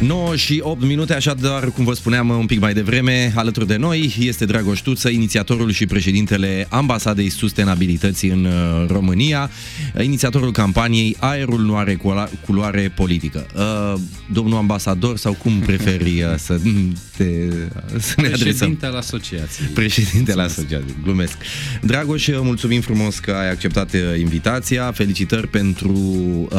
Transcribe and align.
9 0.00 0.36
și 0.36 0.60
8 0.62 0.82
minute, 0.82 1.14
așadar, 1.14 1.70
cum 1.70 1.84
vă 1.84 1.94
spuneam 1.94 2.28
un 2.28 2.46
pic 2.46 2.60
mai 2.60 2.72
devreme, 2.72 3.32
alături 3.34 3.66
de 3.66 3.76
noi 3.76 4.14
este 4.18 4.44
Dragoș 4.44 4.80
Tuță, 4.80 5.08
inițiatorul 5.08 5.70
și 5.70 5.86
președintele 5.86 6.66
Ambasadei 6.70 7.28
Sustenabilității 7.28 8.28
în 8.28 8.44
uh, 8.44 8.88
România, 8.88 9.50
inițiatorul 10.02 10.52
campaniei 10.52 11.16
Aerul 11.18 11.60
nu 11.60 11.76
are 11.76 11.98
culoare 12.44 12.92
politică. 12.94 13.46
Uh, 13.54 14.00
domnul 14.32 14.58
ambasador, 14.58 15.16
sau 15.16 15.32
cum 15.32 15.58
preferi 15.58 16.22
uh, 16.22 16.34
să, 16.36 16.60
te, 17.16 17.24
să 17.98 18.14
ne 18.16 18.26
adresăm? 18.26 18.46
Președintele 18.46 18.96
asociației. 18.96 19.68
Președintele 19.74 20.42
asociației, 20.42 20.96
glumesc. 21.02 21.36
Dragoș, 21.82 22.28
mulțumim 22.28 22.80
frumos 22.80 23.18
că 23.18 23.30
ai 23.30 23.50
acceptat 23.50 23.90
invitația, 24.18 24.92
felicitări 24.92 25.48
pentru 25.48 25.92
uh, 25.92 26.58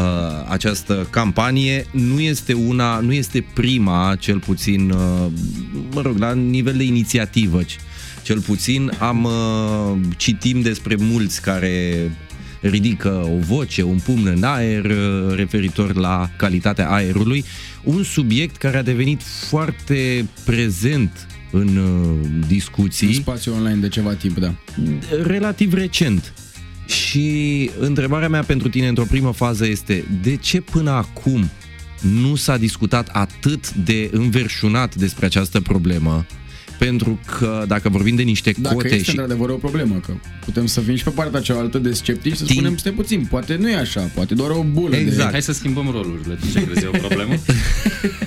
această 0.50 1.08
campanie. 1.10 1.86
Nu 1.92 2.20
este 2.20 2.54
una, 2.54 3.00
nu 3.00 3.14
este 3.14 3.27
este 3.28 3.46
prima, 3.54 4.16
cel 4.20 4.40
puțin, 4.40 4.90
uh, 4.90 5.26
mă 5.94 6.02
rog, 6.02 6.18
la 6.18 6.34
nivel 6.34 6.78
de 6.78 6.84
inițiativă, 6.84 7.62
cel 8.24 8.40
puțin, 8.40 8.92
am 9.00 9.24
uh, 9.24 10.00
citim 10.18 10.62
despre 10.62 10.96
mulți 11.00 11.42
care 11.42 12.12
ridică 12.62 13.30
o 13.34 13.38
voce, 13.40 13.82
un 13.82 13.98
pumn 13.98 14.28
în 14.28 14.44
aer 14.44 14.86
uh, 14.86 15.36
referitor 15.36 15.96
la 15.96 16.30
calitatea 16.38 16.90
aerului, 16.90 17.44
un 17.84 18.04
subiect 18.04 18.56
care 18.56 18.78
a 18.78 18.82
devenit 18.82 19.22
foarte 19.50 20.28
prezent 20.46 21.28
în 21.52 21.80
discuții. 22.48 23.08
În 23.08 23.14
spațiu 23.14 23.54
online 23.54 23.80
de 23.80 23.90
ceva 23.90 24.14
timp, 24.14 24.38
da. 24.38 24.54
Relativ 25.24 25.74
recent. 25.74 26.34
Și 26.86 27.70
întrebarea 27.80 28.30
mea 28.30 28.44
pentru 28.44 28.70
tine 28.70 28.88
într-o 28.88 29.06
primă 29.10 29.32
fază 29.32 29.68
este 29.68 30.06
de 30.22 30.36
ce 30.36 30.62
până 30.62 30.92
acum 30.92 31.50
nu 32.02 32.36
s-a 32.36 32.58
discutat 32.58 33.10
atât 33.12 33.74
de 33.74 34.10
înverșunat 34.12 34.96
despre 34.96 35.26
această 35.26 35.62
problemă, 35.62 36.26
pentru 36.80 37.20
că 37.38 37.64
dacă 37.68 37.90
vorbim 37.90 38.16
de 38.16 38.22
niște 38.22 38.54
dacă 38.58 38.76
cote 38.76 38.88
este 38.88 39.04
și... 39.04 39.10
într-adevăr 39.10 39.50
o 39.50 39.56
problemă, 39.56 40.02
că 40.06 40.14
putem 40.46 40.66
să 40.66 40.80
fim 40.80 40.96
și 40.96 41.04
pe 41.04 41.10
partea 41.10 41.40
cealaltă 41.40 41.78
de 41.78 41.94
sceptici 41.94 42.36
să 42.36 42.44
Timp... 42.44 42.60
spunem, 42.60 42.78
stai 42.78 42.92
puțin, 42.92 43.26
poate 43.30 43.56
nu 43.56 43.70
e 43.70 43.76
așa, 43.76 44.02
poate 44.02 44.34
doar 44.34 44.50
o 44.50 44.66
bulă 44.72 44.96
exact. 44.96 45.26
de... 45.26 45.32
Hai 45.32 45.42
să 45.42 45.52
schimbăm 45.52 45.90
rolurile, 45.92 46.38
ce 46.54 46.64
crezi 46.64 46.84
e 46.84 46.88
o 46.88 46.98
problemă? 46.98 47.34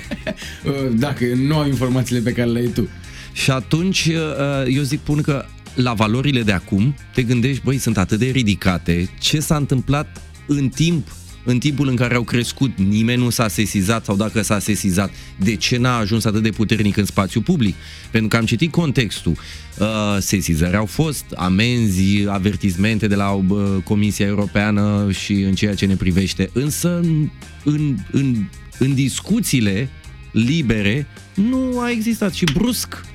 dacă 1.05 1.25
nu 1.35 1.57
am 1.57 1.67
informațiile 1.67 2.21
pe 2.21 2.31
care 2.31 2.49
le 2.49 2.59
ai 2.59 2.67
tu. 2.67 2.87
Și 3.33 3.51
atunci 3.51 4.05
uh, 4.05 4.75
eu 4.75 4.81
zic, 4.81 4.99
pun 4.99 5.21
că 5.21 5.45
la 5.75 5.93
valorile 5.93 6.41
de 6.41 6.51
acum 6.51 6.95
te 7.13 7.23
gândești, 7.23 7.63
băi, 7.63 7.77
sunt 7.77 7.97
atât 7.97 8.19
de 8.19 8.25
ridicate, 8.25 9.09
ce 9.19 9.39
s-a 9.39 9.55
întâmplat 9.55 10.21
în 10.45 10.69
timp 10.69 11.07
în 11.43 11.59
timpul 11.59 11.87
în 11.87 11.95
care 11.95 12.15
au 12.15 12.23
crescut, 12.23 12.71
nimeni 12.77 13.21
nu 13.21 13.29
s-a 13.29 13.47
sesizat 13.47 14.05
sau 14.05 14.15
dacă 14.15 14.41
s-a 14.41 14.59
sesizat, 14.59 15.11
de 15.35 15.55
ce 15.55 15.77
n-a 15.77 15.97
ajuns 15.97 16.25
atât 16.25 16.43
de 16.43 16.49
puternic 16.49 16.97
în 16.97 17.05
spațiu 17.05 17.41
public? 17.41 17.75
Pentru 18.11 18.29
că 18.29 18.37
am 18.37 18.45
citit 18.45 18.71
contextul. 18.71 19.35
Uh, 19.79 19.87
sesizări 20.19 20.75
au 20.75 20.85
fost, 20.85 21.25
amenzi, 21.35 22.27
avertizmente 22.27 23.07
de 23.07 23.15
la 23.15 23.31
uh, 23.31 23.43
Comisia 23.83 24.25
Europeană 24.25 25.07
și 25.11 25.33
în 25.33 25.53
ceea 25.53 25.75
ce 25.75 25.85
ne 25.85 25.95
privește, 25.95 26.49
însă 26.53 26.97
în, 26.97 27.29
în, 27.63 27.97
în, 28.11 28.35
în 28.77 28.93
discuțiile 28.93 29.89
libere 30.31 31.07
nu 31.33 31.79
a 31.79 31.89
existat 31.89 32.33
și 32.33 32.43
brusc 32.53 33.05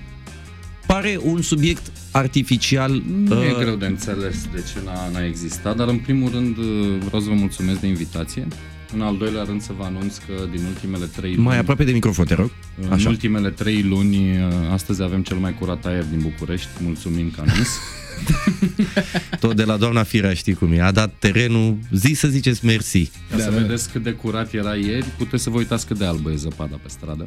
pare 0.86 1.18
un 1.22 1.42
subiect 1.42 1.92
artificial. 2.16 3.02
Nu 3.24 3.38
uh... 3.38 3.46
e 3.46 3.62
greu 3.64 3.74
de 3.74 3.86
înțeles 3.86 4.46
de 4.52 4.64
ce 4.72 4.78
n-a, 4.84 5.08
n-a 5.12 5.24
existat, 5.24 5.76
dar 5.76 5.88
în 5.88 5.98
primul 5.98 6.30
rând 6.30 6.56
uh, 6.56 6.64
vreau 7.04 7.20
să 7.20 7.28
vă 7.28 7.34
mulțumesc 7.34 7.80
de 7.80 7.86
invitație. 7.86 8.46
În 8.94 9.00
al 9.00 9.16
doilea 9.16 9.42
rând 9.42 9.62
să 9.62 9.72
vă 9.78 9.84
anunț 9.84 10.16
că 10.16 10.32
din 10.50 10.64
ultimele 10.64 11.04
trei 11.04 11.30
luni... 11.30 11.42
Mai 11.44 11.58
aproape 11.58 11.84
de 11.84 11.92
microfon, 11.92 12.24
te 12.24 12.34
rog. 12.34 12.50
În 12.80 12.92
Așa. 12.92 13.08
ultimele 13.08 13.50
trei 13.50 13.82
luni, 13.82 14.16
uh, 14.16 14.52
astăzi 14.70 15.02
avem 15.02 15.22
cel 15.22 15.36
mai 15.36 15.54
curat 15.54 15.86
aer 15.86 16.04
din 16.04 16.20
București. 16.20 16.68
Mulțumim 16.82 17.30
că 17.30 17.40
anunț. 17.46 17.68
Tot 19.40 19.56
de 19.56 19.64
la 19.64 19.76
doamna 19.76 20.02
Firea 20.02 20.34
știi 20.34 20.54
cum 20.54 20.72
e. 20.72 20.80
A 20.80 20.92
dat 20.92 21.14
terenul, 21.18 21.78
zi 21.92 22.12
să 22.12 22.28
ziceți 22.28 22.64
mersi. 22.64 23.10
Ca 23.30 23.36
da, 23.36 23.42
să 23.42 23.50
da. 23.50 23.56
vedeți 23.56 23.90
cât 23.90 24.02
de 24.02 24.10
curat 24.10 24.52
era 24.52 24.74
ieri, 24.74 25.06
puteți 25.18 25.42
să 25.42 25.50
vă 25.50 25.56
uitați 25.56 25.86
cât 25.86 25.98
de 25.98 26.04
albă 26.04 26.30
e 26.30 26.36
zăpada 26.36 26.78
pe 26.82 26.88
stradă. 26.88 27.24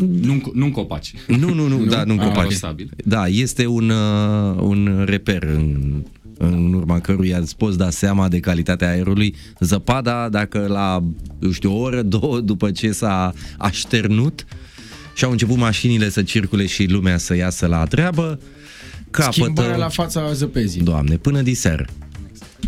Nu, 0.00 0.40
nu 0.54 0.64
în 0.64 0.70
copaci. 0.70 1.12
Nu, 1.26 1.54
nu, 1.54 1.66
nu, 1.66 1.84
da, 1.94 2.04
nu 2.04 2.12
în 2.12 2.18
copaci. 2.18 2.58
Da, 3.04 3.26
este 3.26 3.66
un, 3.66 3.90
uh, 3.90 4.56
un 4.60 5.04
reper 5.06 5.42
în, 5.42 6.02
în 6.38 6.72
urma 6.72 7.00
căruia 7.00 7.38
îți 7.38 7.56
poți 7.56 7.78
da 7.78 7.90
seama 7.90 8.28
de 8.28 8.40
calitatea 8.40 8.88
aerului. 8.88 9.34
Zăpada, 9.60 10.28
dacă 10.28 10.66
la, 10.68 11.02
eu 11.42 11.50
știu, 11.50 11.72
o 11.72 11.78
oră, 11.78 12.02
două 12.02 12.40
după 12.40 12.70
ce 12.70 12.92
s-a 12.92 13.32
așternut 13.58 14.46
și 15.14 15.24
au 15.24 15.30
început 15.30 15.56
mașinile 15.56 16.10
să 16.10 16.22
circule 16.22 16.66
și 16.66 16.86
lumea 16.86 17.18
să 17.18 17.36
iasă 17.36 17.66
la 17.66 17.84
treabă, 17.84 18.40
capătă... 19.10 19.32
Schimbarea 19.32 19.76
la 19.76 19.88
fața 19.88 20.32
zăpezii. 20.32 20.82
Doamne, 20.82 21.16
până 21.16 21.42
diseară. 21.42 21.86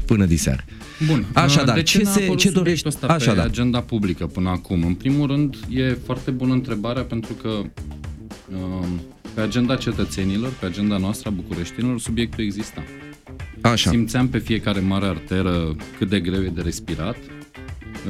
Până 0.08 0.24
diseară. 0.24 0.64
Bun. 1.06 1.26
Așadar, 1.32 1.74
de 1.74 1.82
ce, 1.82 1.98
ce, 1.98 2.04
se, 2.04 2.34
ce 2.34 2.50
dorești 2.50 2.88
ăsta 2.88 3.06
Așadar. 3.06 3.44
pe 3.44 3.50
agenda 3.50 3.80
publică 3.80 4.26
până 4.26 4.48
acum? 4.48 4.82
În 4.82 4.94
primul 4.94 5.26
rând, 5.26 5.56
e 5.70 5.98
foarte 6.04 6.30
bună 6.30 6.52
întrebarea 6.52 7.02
pentru 7.02 7.32
că 7.32 7.48
uh, 7.48 8.88
pe 9.34 9.40
agenda 9.40 9.76
cetățenilor, 9.76 10.52
pe 10.60 10.66
agenda 10.66 10.96
noastră 10.96 11.28
a 11.28 11.32
bucureștinilor, 11.32 12.00
subiectul 12.00 12.44
exista. 12.44 12.84
Așa. 13.60 13.90
Simțeam 13.90 14.28
pe 14.28 14.38
fiecare 14.38 14.80
mare 14.80 15.06
arteră 15.06 15.76
cât 15.98 16.08
de 16.08 16.20
greu 16.20 16.42
e 16.42 16.48
de 16.54 16.60
respirat. 16.60 17.16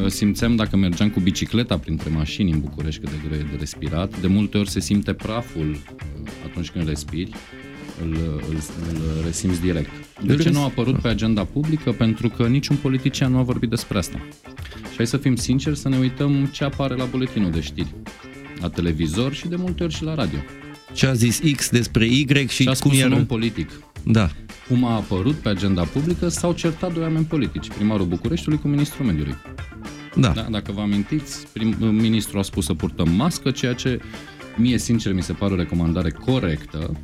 Uh, 0.02 0.06
simțeam 0.06 0.56
dacă 0.56 0.76
mergeam 0.76 1.10
cu 1.10 1.20
bicicleta 1.20 1.78
printre 1.78 2.10
mașini 2.10 2.52
în 2.52 2.60
București 2.60 3.00
cât 3.00 3.10
de 3.10 3.28
greu 3.28 3.38
e 3.38 3.46
de 3.50 3.56
respirat. 3.58 4.20
De 4.20 4.26
multe 4.26 4.58
ori 4.58 4.70
se 4.70 4.80
simte 4.80 5.12
praful 5.12 5.70
uh, 5.70 6.30
atunci 6.46 6.70
când 6.70 6.88
respiri 6.88 7.30
îl, 8.02 8.12
îl, 8.48 8.56
îl 8.88 9.24
resimți 9.24 9.60
direct. 9.60 9.90
De 10.22 10.36
ce 10.36 10.50
nu 10.50 10.60
a 10.60 10.64
apărut 10.64 10.98
pe 11.00 11.08
agenda 11.08 11.44
publică? 11.44 11.92
Pentru 11.92 12.28
că 12.28 12.46
niciun 12.46 12.76
politician 12.76 13.32
nu 13.32 13.38
a 13.38 13.42
vorbit 13.42 13.70
despre 13.70 13.98
asta. 13.98 14.18
Și 14.90 14.96
hai 14.96 15.06
să 15.06 15.16
fim 15.16 15.36
sinceri, 15.36 15.76
să 15.76 15.88
ne 15.88 15.96
uităm 15.96 16.48
ce 16.52 16.64
apare 16.64 16.94
la 16.94 17.04
buletinul 17.04 17.50
de 17.50 17.60
știri, 17.60 17.94
la 18.60 18.68
televizor 18.68 19.32
și 19.32 19.48
de 19.48 19.56
multe 19.56 19.84
ori 19.84 19.94
și 19.94 20.04
la 20.04 20.14
radio. 20.14 20.38
Ce 20.92 21.06
a 21.06 21.12
zis 21.12 21.40
X 21.56 21.70
despre 21.70 22.06
Y 22.06 22.46
și 22.48 22.64
Ce 22.64 22.70
a 22.70 22.72
cum 22.72 22.92
un 23.04 23.12
om 23.12 23.26
politic. 23.26 23.70
Da. 24.02 24.30
Cum 24.68 24.84
a 24.84 24.94
apărut 24.94 25.34
pe 25.34 25.48
agenda 25.48 25.82
publică, 25.82 26.28
s-au 26.28 26.52
certat 26.52 26.92
doi 26.92 27.02
oameni 27.02 27.24
politici, 27.24 27.68
primarul 27.68 28.06
Bucureștiului 28.06 28.60
cu 28.60 28.68
ministrul 28.68 29.06
mediului. 29.06 29.34
Da. 30.14 30.28
da 30.28 30.46
dacă 30.50 30.72
vă 30.72 30.80
amintiți, 30.80 31.46
prim, 31.52 31.76
ministrul 31.78 32.38
a 32.38 32.42
spus 32.42 32.64
să 32.64 32.74
purtăm 32.74 33.08
mască, 33.08 33.50
ceea 33.50 33.72
ce 33.72 34.00
mie, 34.56 34.78
sincer, 34.78 35.12
mi 35.12 35.22
se 35.22 35.32
pare 35.32 35.52
o 35.52 35.56
recomandare 35.56 36.10
corectă, 36.10 36.96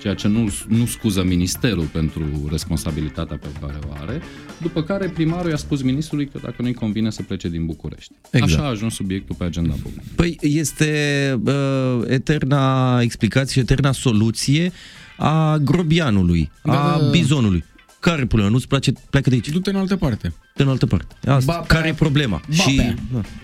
ceea 0.00 0.14
ce 0.14 0.28
nu, 0.28 0.52
nu 0.68 0.86
scuză 0.86 1.22
ministerul 1.22 1.84
pentru 1.84 2.48
responsabilitatea 2.50 3.36
pe 3.36 3.48
care 3.60 3.78
o 3.88 3.92
are, 4.00 4.20
după 4.60 4.82
care 4.82 5.08
primarul 5.08 5.50
i-a 5.50 5.56
spus 5.56 5.82
ministrului 5.82 6.28
că 6.28 6.38
dacă 6.42 6.62
nu-i 6.62 6.74
convine 6.74 7.10
să 7.10 7.22
plece 7.22 7.48
din 7.48 7.66
București. 7.66 8.12
Exact. 8.30 8.52
Așa 8.52 8.62
a 8.62 8.68
ajuns 8.68 8.94
subiectul 8.94 9.34
pe 9.38 9.44
agenda 9.44 9.74
publică. 9.82 10.02
Păi 10.14 10.36
este 10.40 11.40
uh, 11.44 12.02
eterna 12.06 13.00
explicație 13.00 13.52
și 13.52 13.58
eterna 13.58 13.92
soluție 13.92 14.72
a 15.16 15.56
grobianului, 15.56 16.50
da, 16.62 16.94
a 16.94 16.98
da, 16.98 17.04
da. 17.04 17.10
bizonului. 17.10 17.64
Care 18.00 18.22
e 18.22 18.26
problema? 18.26 18.50
Nu-ți 18.50 18.68
place? 18.68 18.92
Pleacă 19.10 19.28
de 19.28 19.34
aici. 19.34 19.48
Du-te 19.48 19.70
în 19.70 19.76
altă 19.76 19.96
parte. 19.96 20.32
De 20.54 20.62
în 20.62 20.68
altă 20.68 20.86
parte. 20.86 21.14
Asta. 21.26 21.64
Care 21.66 21.88
e 21.88 21.94
problema? 21.94 22.40
Ba 22.48 22.54
și, 22.54 22.94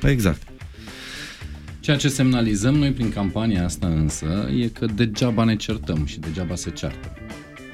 da, 0.01 0.11
exact. 0.11 0.43
Ceea 1.87 1.99
ce 1.99 2.09
semnalizăm 2.09 2.75
noi 2.75 2.93
prin 2.93 3.13
campania 3.13 3.65
asta 3.65 3.87
însă 3.87 4.51
e 4.61 4.67
că 4.67 4.87
degeaba 4.95 5.45
ne 5.45 5.57
certăm 5.57 6.05
și 6.05 6.19
degeaba 6.19 6.55
se 6.55 6.71
ceartă. 6.71 7.13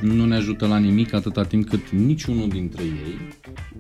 Nu 0.01 0.25
ne 0.25 0.35
ajută 0.35 0.67
la 0.67 0.79
nimic 0.79 1.13
atâta 1.13 1.45
timp 1.45 1.69
cât 1.69 1.89
niciunul 1.91 2.49
dintre 2.49 2.83
ei 2.83 3.19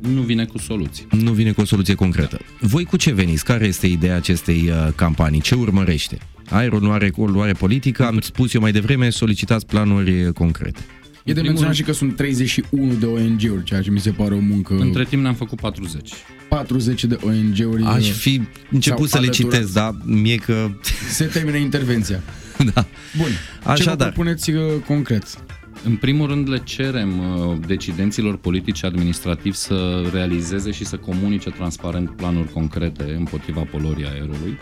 nu 0.00 0.20
vine 0.20 0.44
cu 0.44 0.58
soluții. 0.58 1.06
Nu 1.10 1.32
vine 1.32 1.52
cu 1.52 1.60
o 1.60 1.64
soluție 1.64 1.94
concretă. 1.94 2.38
Voi 2.60 2.84
cu 2.84 2.96
ce 2.96 3.12
veniți? 3.12 3.44
Care 3.44 3.66
este 3.66 3.86
ideea 3.86 4.16
acestei 4.16 4.68
uh, 4.68 4.88
campanii? 4.94 5.40
Ce 5.40 5.54
urmărește? 5.54 6.18
Aerul 6.50 6.80
nu 6.80 6.92
are 6.92 7.12
luare 7.16 7.52
politică, 7.52 8.06
am 8.06 8.20
spus 8.20 8.54
eu 8.54 8.60
mai 8.60 8.72
devreme, 8.72 9.10
solicitați 9.10 9.66
planuri 9.66 10.32
concrete. 10.32 10.80
E 11.24 11.32
de 11.32 11.40
menționat 11.40 11.74
și 11.74 11.82
că 11.82 11.92
sunt 11.92 12.16
31 12.16 12.94
de 12.94 13.06
ONG-uri, 13.06 13.64
ceea 13.64 13.82
ce 13.82 13.90
mi 13.90 14.00
se 14.00 14.10
pare 14.10 14.34
o 14.34 14.38
muncă... 14.38 14.74
Între 14.74 15.04
timp 15.04 15.22
ne-am 15.22 15.34
făcut 15.34 15.60
40. 15.60 16.10
40 16.48 17.04
de 17.04 17.18
ONG-uri 17.24 17.84
Aș 17.84 18.10
fi 18.10 18.40
început 18.70 19.08
să 19.08 19.20
le 19.20 19.28
citesc, 19.28 19.72
dar 19.72 19.94
mie 20.04 20.36
că... 20.36 20.70
Se 21.10 21.24
termină 21.24 21.56
intervenția. 21.56 22.22
da. 22.74 22.86
Bun. 23.16 23.30
Așadar. 23.64 23.76
Ce 23.78 23.90
vă 23.90 23.94
propuneți 23.94 24.50
uh, 24.50 24.62
concret? 24.86 25.24
În 25.84 25.96
primul 25.96 26.26
rând 26.26 26.48
le 26.48 26.58
cerem 26.64 27.18
uh, 27.18 27.56
decidenților 27.66 28.36
politici 28.36 28.84
administrativi 28.84 29.56
să 29.56 30.08
realizeze 30.12 30.70
și 30.70 30.84
să 30.84 30.96
comunice 30.96 31.50
transparent 31.50 32.10
planuri 32.10 32.52
concrete 32.52 33.14
împotriva 33.18 33.60
polorii 33.70 34.06
aerului. 34.06 34.58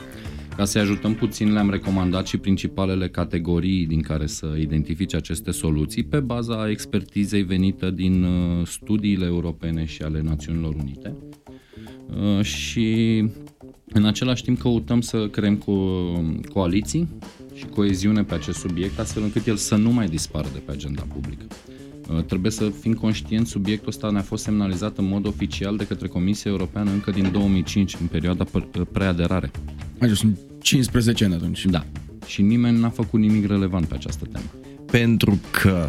Ca 0.56 0.64
să-i 0.64 0.81
ajutăm 0.81 1.14
puțin, 1.14 1.52
le-am 1.52 1.70
recomandat 1.70 2.26
și 2.26 2.38
principalele 2.38 3.08
categorii 3.08 3.87
din 3.87 4.00
care 4.00 4.26
să 4.26 4.56
identifice 4.61 5.17
aceste 5.17 5.50
soluții 5.50 6.02
pe 6.02 6.20
baza 6.20 6.70
expertizei 6.70 7.43
venită 7.43 7.91
din 7.91 8.23
uh, 8.23 8.67
studiile 8.67 9.25
europene 9.25 9.85
și 9.85 10.02
ale 10.02 10.20
Națiunilor 10.20 10.75
Unite. 10.75 11.17
Uh, 12.37 12.44
și 12.44 13.25
În 13.93 14.05
același 14.05 14.43
timp 14.43 14.58
căutăm 14.58 15.00
să 15.00 15.29
creăm 15.29 15.56
co- 15.58 16.50
coaliții 16.52 17.08
și 17.55 17.64
coeziune 17.67 18.25
pe 18.25 18.35
acest 18.35 18.58
subiect, 18.58 18.99
astfel 18.99 19.23
încât 19.23 19.47
el 19.47 19.56
să 19.56 19.76
nu 19.76 19.91
mai 19.91 20.06
dispară 20.06 20.49
de 20.52 20.58
pe 20.58 20.73
agenda 20.73 21.02
publică. 21.02 21.44
Uh, 22.15 22.23
trebuie 22.25 22.51
să 22.51 22.73
fim 22.81 22.93
conștienți, 22.93 23.51
subiectul 23.51 23.89
ăsta 23.89 24.11
ne-a 24.11 24.23
fost 24.23 24.43
semnalizat 24.43 24.99
în 24.99 25.09
mod 25.09 25.27
oficial 25.27 25.77
de 25.77 25.87
către 25.87 26.09
Comisia 26.09 26.51
Europeană 26.51 26.91
încă 26.91 27.11
din 27.11 27.31
2005, 27.33 27.97
în 28.01 28.07
perioada 28.07 28.45
uh, 28.53 28.62
preaderare. 28.93 29.51
Adică 29.99 30.17
sunt 30.17 30.39
15 30.62 31.25
ani 31.25 31.35
atunci. 31.35 31.65
Da. 31.65 31.85
Și 32.27 32.43
nimeni 32.43 32.79
n-a 32.79 32.89
făcut 32.89 33.21
nimic 33.21 33.47
relevant 33.47 33.87
pe 33.87 33.95
această 33.95 34.25
temă. 34.33 34.45
Pentru 34.87 35.39
că 35.51 35.89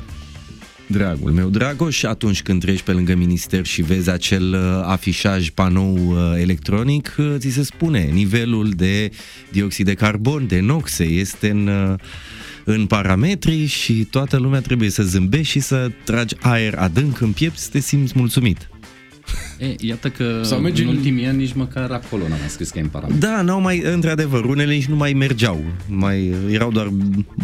Dragul 0.92 1.32
meu, 1.32 1.50
Dragoș, 1.50 2.04
atunci 2.04 2.42
când 2.42 2.62
treci 2.62 2.82
pe 2.82 2.92
lângă 2.92 3.16
minister 3.16 3.66
și 3.66 3.82
vezi 3.82 4.10
acel 4.10 4.54
uh, 4.54 4.82
afișaj 4.84 5.50
panou 5.50 5.96
uh, 5.96 6.18
electronic, 6.38 7.16
uh, 7.18 7.36
ți 7.38 7.50
se 7.50 7.64
spune 7.64 8.10
nivelul 8.14 8.70
de 8.70 9.12
dioxid 9.52 9.86
de 9.86 9.94
carbon, 9.94 10.48
de 10.48 10.60
noxe, 10.60 11.04
este 11.04 11.50
în, 11.50 11.68
uh, 11.68 12.00
în 12.64 12.86
parametri 12.86 13.66
și 13.66 13.94
toată 13.94 14.38
lumea 14.38 14.60
trebuie 14.62 14.90
să 14.90 15.04
zâmbești 15.04 15.52
și 15.52 15.60
să 15.60 15.92
tragi 16.04 16.36
aer 16.42 16.74
adânc 16.78 17.20
în 17.22 17.32
piept 17.32 17.58
să 17.58 17.70
te 17.72 17.80
simți 17.80 18.14
mulțumit. 18.16 18.70
E, 19.60 19.76
iată 19.80 20.10
că 20.10 20.42
Sau 20.44 20.60
mergi 20.60 20.82
în 20.82 20.88
în- 20.88 20.96
ultimii 20.96 21.26
ani 21.26 21.38
nici 21.38 21.54
măcar 21.54 21.92
acolo 21.92 22.28
n-am 22.28 22.38
mai 22.40 22.50
scris 22.50 22.70
că 22.70 22.78
e 22.80 22.82
în 22.82 22.88
parametri. 22.88 23.20
Da, 23.22 23.42
n-au 23.42 23.62
mai, 23.62 23.80
într-adevăr, 23.80 24.46
unele 24.46 24.74
nici 24.74 24.86
nu 24.86 24.96
mai 24.96 25.14
mergeau. 25.14 25.64
Mai 25.88 26.34
erau 26.50 26.72
doar 26.72 26.90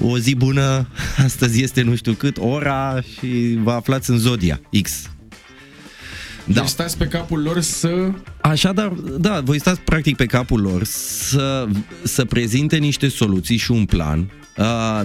o 0.01 0.17
zi 0.17 0.35
bună, 0.35 0.87
astăzi 1.25 1.63
este 1.63 1.81
nu 1.81 1.95
știu 1.95 2.13
cât, 2.13 2.37
ora 2.39 3.01
și 3.01 3.57
vă 3.63 3.71
aflați 3.71 4.09
în 4.09 4.17
Zodia 4.17 4.61
X. 4.81 5.09
Da. 6.45 6.59
Deci 6.61 6.69
stați 6.69 6.97
pe 6.97 7.07
capul 7.07 7.41
lor 7.41 7.59
să... 7.59 8.11
Așadar, 8.41 8.87
da, 9.19 9.41
voi 9.43 9.59
stați 9.59 9.79
practic 9.79 10.15
pe 10.15 10.25
capul 10.25 10.61
lor 10.61 10.83
să, 10.83 11.67
să 12.03 12.25
prezinte 12.25 12.77
niște 12.77 13.07
soluții 13.07 13.57
și 13.57 13.71
un 13.71 13.85
plan, 13.85 14.19
uh, 14.19 14.25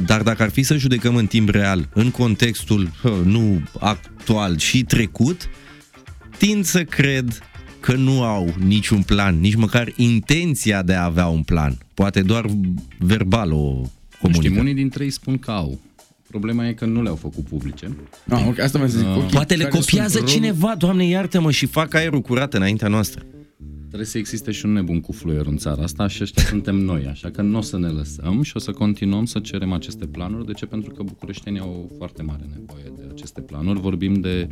dar 0.05 0.23
dacă 0.23 0.43
ar 0.43 0.51
fi 0.51 0.63
să 0.63 0.77
judecăm 0.77 1.17
în 1.17 1.27
timp 1.27 1.49
real, 1.49 1.89
în 1.95 2.11
contextul 2.11 2.91
uh, 3.05 3.13
nu 3.25 3.63
actual 3.81 4.59
și 4.59 4.83
trecut, 4.85 5.49
tind 6.39 6.65
să 6.65 6.85
cred 6.85 7.39
că 7.81 7.93
nu 7.95 8.23
au 8.23 8.55
niciun 8.65 9.03
plan, 9.03 9.41
nici 9.41 9.55
măcar 9.55 9.93
intenția 9.97 10.83
de 10.83 10.95
a 10.95 11.05
avea 11.05 11.27
un 11.27 11.43
plan. 11.43 11.79
Poate 11.95 12.23
doar 12.23 12.47
verbal 12.99 13.53
o 13.53 13.83
Știm, 13.83 14.31
comunică. 14.33 14.61
unii 14.61 14.75
dintre 14.75 15.05
ei 15.05 15.11
spun 15.11 15.39
că 15.39 15.51
au. 15.51 15.79
Problema 16.29 16.67
e 16.69 16.73
că 16.73 16.85
nu 16.85 17.03
le-au 17.03 17.17
făcut 17.17 17.45
publice. 17.45 17.97
Ah, 18.29 18.45
ok, 18.49 18.59
asta 18.59 18.79
mai 18.79 18.89
zic. 18.89 19.07
Ah. 19.07 19.17
ok, 19.17 19.31
Poate 19.31 19.55
le 19.55 19.65
care 19.65 19.79
copiază 19.79 20.09
sunt 20.09 20.23
rol- 20.23 20.33
cineva, 20.33 20.75
Doamne 20.79 21.05
iartă-mă, 21.05 21.51
și 21.51 21.67
fac 21.67 21.95
aerul 21.95 22.21
curat 22.21 22.55
înaintea 22.55 22.89
noastră. 22.89 23.23
Trebuie 23.93 24.13
să 24.13 24.19
existe 24.19 24.51
și 24.51 24.67
un 24.67 24.73
nebun 24.73 25.01
cu 25.01 25.13
fluier 25.13 25.47
în 25.47 25.57
țara 25.57 25.83
asta 25.83 26.07
și 26.07 26.23
ăștia 26.23 26.43
suntem 26.43 26.77
noi, 26.77 27.07
așa 27.07 27.31
că 27.31 27.43
nu 27.43 27.59
o 27.59 27.61
să 27.61 27.79
ne 27.79 27.89
lăsăm 27.89 28.43
și 28.43 28.57
o 28.57 28.59
să 28.59 28.71
continuăm 28.71 29.25
să 29.25 29.39
cerem 29.39 29.73
aceste 29.73 30.07
planuri. 30.07 30.47
De 30.47 30.53
ce? 30.53 30.67
Pentru 30.67 30.93
că 30.95 31.03
bucureștenii 31.03 31.61
au 31.61 31.91
foarte 31.97 32.23
mare 32.23 32.43
nevoie 32.49 32.93
de 32.97 33.07
aceste 33.11 33.41
planuri. 33.41 33.81
Vorbim 33.81 34.15
de 34.15 34.49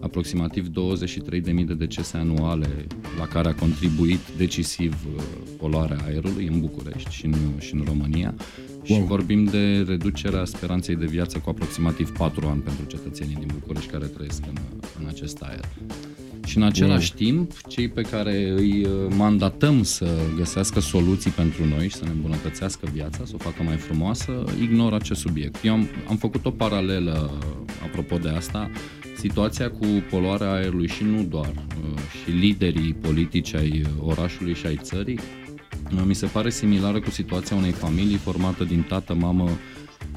aproximativ 0.00 0.66
23.000 0.66 1.64
de 1.66 1.74
decese 1.74 2.16
anuale 2.16 2.86
la 3.18 3.26
care 3.26 3.48
a 3.48 3.54
contribuit 3.54 4.20
decisiv 4.36 5.06
uh, 5.16 5.22
poluarea 5.58 5.98
aerului 6.04 6.46
în 6.46 6.60
București 6.60 7.10
și 7.10 7.26
în, 7.26 7.34
și 7.58 7.74
în 7.74 7.82
România. 7.86 8.34
Și 8.82 9.00
vorbim 9.00 9.44
de 9.44 9.84
reducerea 9.86 10.44
speranței 10.44 10.96
de 10.96 11.06
viață 11.06 11.38
cu 11.38 11.50
aproximativ 11.50 12.10
4 12.10 12.46
ani 12.46 12.60
pentru 12.60 12.84
cetățenii 12.84 13.36
din 13.36 13.50
București 13.52 13.90
care 13.90 14.06
trăiesc 14.06 14.42
în, 14.46 14.56
în 15.00 15.06
acest 15.08 15.40
aer. 15.40 15.68
Și 16.44 16.56
în 16.56 16.62
același 16.62 17.14
timp, 17.14 17.52
cei 17.68 17.88
pe 17.88 18.02
care 18.02 18.50
îi 18.50 18.84
uh, 18.84 19.14
mandatăm 19.16 19.82
să 19.82 20.18
găsească 20.36 20.80
soluții 20.80 21.30
pentru 21.30 21.64
noi 21.64 21.88
și 21.88 21.96
să 21.96 22.04
ne 22.04 22.10
îmbunătățească 22.10 22.88
viața, 22.92 23.24
să 23.24 23.32
o 23.34 23.38
facă 23.38 23.62
mai 23.62 23.76
frumoasă, 23.76 24.44
ignoră 24.60 24.94
acest 24.94 25.20
subiect. 25.20 25.64
Eu 25.64 25.72
am, 25.72 25.88
am 26.08 26.16
făcut 26.16 26.44
o 26.44 26.50
paralelă 26.50 27.30
apropo 27.84 28.16
de 28.16 28.28
asta, 28.28 28.70
situația 29.16 29.70
cu 29.70 29.86
poluarea 30.10 30.52
aerului 30.52 30.88
și 30.88 31.04
nu 31.04 31.22
doar, 31.22 31.52
uh, 31.56 31.98
și 32.22 32.30
liderii 32.30 32.94
politici 32.94 33.54
ai 33.54 33.82
orașului 34.00 34.54
și 34.54 34.66
ai 34.66 34.78
țării, 34.82 35.18
uh, 35.94 36.02
mi 36.04 36.14
se 36.14 36.26
pare 36.26 36.50
similară 36.50 37.00
cu 37.00 37.10
situația 37.10 37.56
unei 37.56 37.72
familii 37.72 38.16
formată 38.16 38.64
din 38.64 38.84
tată, 38.88 39.14
mamă, 39.14 39.50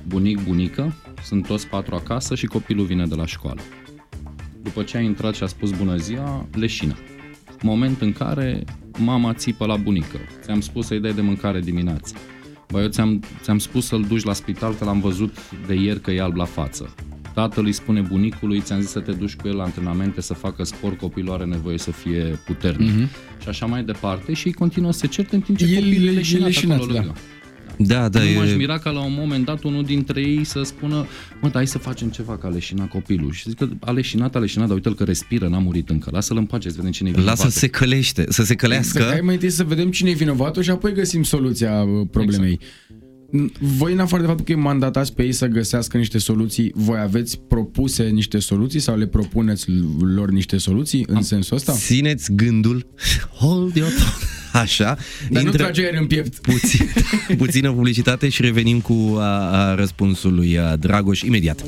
bunic, 0.08 0.44
bunică, 0.44 0.96
sunt 1.24 1.48
toți 1.48 1.68
patru 1.68 1.96
acasă 1.96 2.36
și 2.36 2.46
copilul 2.46 2.86
vine 2.86 3.06
de 3.06 3.16
la 3.16 3.26
școală 3.26 3.62
după 4.66 4.84
ce 4.84 4.98
a 4.98 5.00
intrat 5.00 5.36
și 5.36 5.44
a 5.44 5.46
spus 5.46 5.72
bună 5.72 5.96
ziua, 5.96 6.46
leșină. 6.54 6.96
Moment 7.62 8.02
în 8.02 8.14
care 8.14 8.64
mama 8.98 9.34
țipă 9.34 9.66
la 9.66 9.76
bunică. 9.76 10.18
Ți-am 10.42 10.62
spus 10.62 10.86
să-i 10.86 11.00
dai 11.00 11.14
de 11.14 11.22
mâncare 11.22 11.60
dimineața. 11.60 12.16
Bă, 12.72 12.82
eu 12.82 12.88
ți-am, 12.88 13.24
ți-am 13.42 13.58
spus 13.58 13.86
să-l 13.86 14.06
duci 14.08 14.24
la 14.24 14.34
spital 14.34 14.74
că 14.74 14.86
l-am 14.86 15.00
văzut 15.00 15.36
de 15.68 15.74
ieri 15.74 16.02
că 16.02 16.12
e 16.12 16.22
alb 16.22 16.36
la 16.36 16.46
față. 16.46 16.94
Tatăl 17.34 17.66
îi 17.66 17.72
spune 17.72 18.02
bunicului, 18.02 18.62
ți-am 18.62 18.80
zis 18.80 18.90
să 18.90 19.00
te 19.00 19.12
duci 19.12 19.36
cu 19.36 19.48
el 19.48 19.56
la 19.56 19.64
antrenamente, 19.64 20.22
să 20.22 20.34
facă 20.34 20.64
sport, 20.64 20.98
copilul 20.98 21.34
are 21.34 21.46
nevoie 21.46 21.78
să 21.78 21.92
fie 21.92 22.40
puternic. 22.46 22.92
Mm-hmm. 22.92 23.42
Și 23.42 23.48
așa 23.48 23.66
mai 23.66 23.84
departe 23.84 24.34
și 24.34 24.48
ei 24.48 24.54
continuă 24.54 24.92
să 24.92 25.00
se 25.00 25.08
certe 25.08 25.36
în 25.36 25.42
timp 25.42 25.58
ce 25.58 25.66
El 25.66 25.84
copilul 25.84 26.08
e 26.08 26.12
e 26.12 26.14
leșinat, 26.14 26.46
leșinat, 26.46 26.78
acolo 26.78 26.94
da. 26.94 27.00
lângă. 27.00 27.16
Da, 27.78 28.10
da, 28.10 28.20
nu 28.20 28.40
m-aș 28.40 28.52
e... 28.52 28.56
mira 28.56 28.78
ca 28.78 28.90
la 28.90 29.00
un 29.00 29.14
moment 29.18 29.46
dat 29.46 29.64
unul 29.64 29.84
dintre 29.84 30.22
ei 30.22 30.44
să 30.44 30.62
spună 30.64 30.96
mă, 31.42 31.48
dar 31.48 31.52
hai 31.54 31.68
să 31.68 31.78
facem 31.78 32.10
ceva 32.10 32.38
ca 32.38 32.48
leșina 32.48 32.86
copilul. 32.88 33.32
Și 33.32 33.50
zic 33.50 33.58
că 33.58 33.68
a 33.80 33.92
leșinat, 33.92 34.36
a 34.36 34.40
leșinat, 34.40 34.68
dar 34.68 34.76
uite-l 34.76 34.96
că 34.96 35.04
respiră, 35.04 35.48
n-a 35.48 35.60
murit 35.60 35.90
încă. 35.90 36.10
Lasă-l 36.14 36.38
în 36.38 36.46
pace, 36.46 36.70
să 36.70 36.76
vedem 36.78 36.92
cine 36.92 37.10
e 37.10 37.12
vinovat. 37.12 37.38
Lasă 37.38 37.50
să 37.50 37.60
se 37.60 37.68
călește, 37.68 38.26
să 38.30 38.44
se 38.44 38.56
călească. 38.56 39.02
Să 39.02 39.08
hai 39.10 39.22
mai 39.22 39.34
întâi 39.34 39.50
să 39.50 39.64
vedem 39.64 39.92
cine 39.92 40.10
e 40.10 40.14
vinovatul 40.14 40.62
și 40.62 40.70
apoi 40.70 40.94
găsim 40.94 41.24
soluția 41.24 41.84
uh, 41.84 42.08
problemei. 42.12 42.60
Exact. 42.62 43.05
Voi, 43.60 43.94
în 43.94 44.00
afară 44.00 44.22
de 44.22 44.28
faptul 44.28 44.46
că 44.46 44.52
îi 44.52 44.58
mandatați 44.58 45.14
pe 45.14 45.24
ei 45.24 45.32
să 45.32 45.46
găsească 45.46 45.98
niște 45.98 46.18
soluții, 46.18 46.72
voi 46.76 47.00
aveți 47.00 47.40
propuse 47.48 48.04
niște 48.04 48.40
soluții 48.40 48.80
sau 48.80 48.98
le 48.98 49.08
propuneți 49.08 49.66
lor 50.00 50.30
niște 50.30 50.58
soluții 50.58 51.06
în 51.08 51.22
sensul 51.22 51.56
ăsta? 51.56 51.74
Țineți 51.74 52.34
gândul, 52.34 52.88
hold 53.40 53.76
your 53.76 53.90
thought. 53.90 54.36
Așa. 54.64 54.98
Dar 55.30 55.44
nu 55.44 55.52
trage 55.52 55.82
aer 55.82 55.98
în 56.00 56.06
piept. 56.06 56.38
puțin, 56.38 56.90
puțină 57.38 57.72
publicitate 57.72 58.30
și 58.30 58.42
revenim 58.42 58.82
cu 58.82 59.16
a, 59.20 59.24
a, 59.24 59.76
răspunsul 59.76 60.34
lui 60.34 60.60
a, 60.60 60.76
Dragoș 60.76 61.22
imediat. 61.22 61.66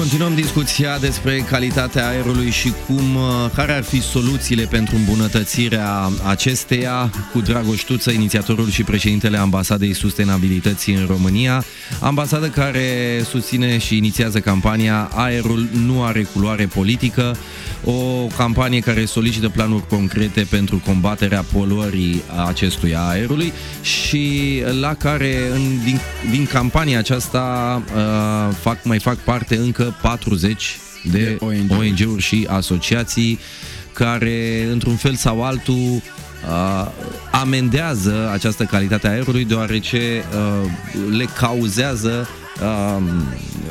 Continuăm 0.00 0.34
discuția 0.34 0.98
despre 0.98 1.38
calitatea 1.38 2.08
aerului 2.08 2.50
și 2.50 2.72
cum, 2.86 3.14
uh, 3.14 3.50
care 3.54 3.72
ar 3.72 3.82
fi 3.82 4.02
soluțiile 4.02 4.64
pentru 4.64 4.96
îmbunătățirea 4.96 6.10
acesteia. 6.26 7.10
Cu 7.32 7.40
Dragoș 7.40 7.82
Tuță, 7.82 8.10
inițiatorul 8.10 8.70
și 8.70 8.82
președintele 8.82 9.36
Ambasadei 9.36 9.92
Sustenabilității 9.92 10.94
în 10.94 11.06
România, 11.06 11.64
ambasadă 12.00 12.46
care 12.48 12.82
susține 13.28 13.78
și 13.78 13.96
inițiază 13.96 14.40
campania 14.40 15.10
Aerul 15.14 15.68
nu 15.86 16.04
are 16.04 16.22
culoare 16.22 16.66
politică, 16.66 17.36
o 17.84 18.26
campanie 18.36 18.80
care 18.80 19.04
solicită 19.04 19.48
planuri 19.48 19.86
concrete 19.86 20.46
pentru 20.50 20.82
combaterea 20.86 21.44
poluării 21.52 22.22
acestui 22.46 22.94
aerului 22.96 23.52
și 23.82 24.62
la 24.80 24.94
care 24.94 25.36
în, 25.54 25.78
din, 25.84 26.00
din 26.30 26.46
campania 26.46 26.98
aceasta 26.98 27.82
uh, 27.94 28.54
fac, 28.60 28.84
mai 28.84 28.98
fac 28.98 29.16
parte 29.16 29.56
încă 29.56 29.89
40 30.02 30.78
de, 31.10 31.18
De 31.18 31.36
ONG-uri. 31.40 31.88
ONG-uri 31.88 32.22
și 32.22 32.46
asociații 32.50 33.38
care, 33.92 34.66
într-un 34.70 34.96
fel 34.96 35.14
sau 35.14 35.44
altul, 35.44 36.02
uh, 36.48 36.90
amendează 37.30 38.30
această 38.32 38.64
calitate 38.64 39.06
a 39.06 39.10
aerului 39.10 39.44
deoarece 39.44 40.24
uh, 40.34 40.70
le 41.16 41.24
cauzează 41.24 42.28
uh, 42.60 43.02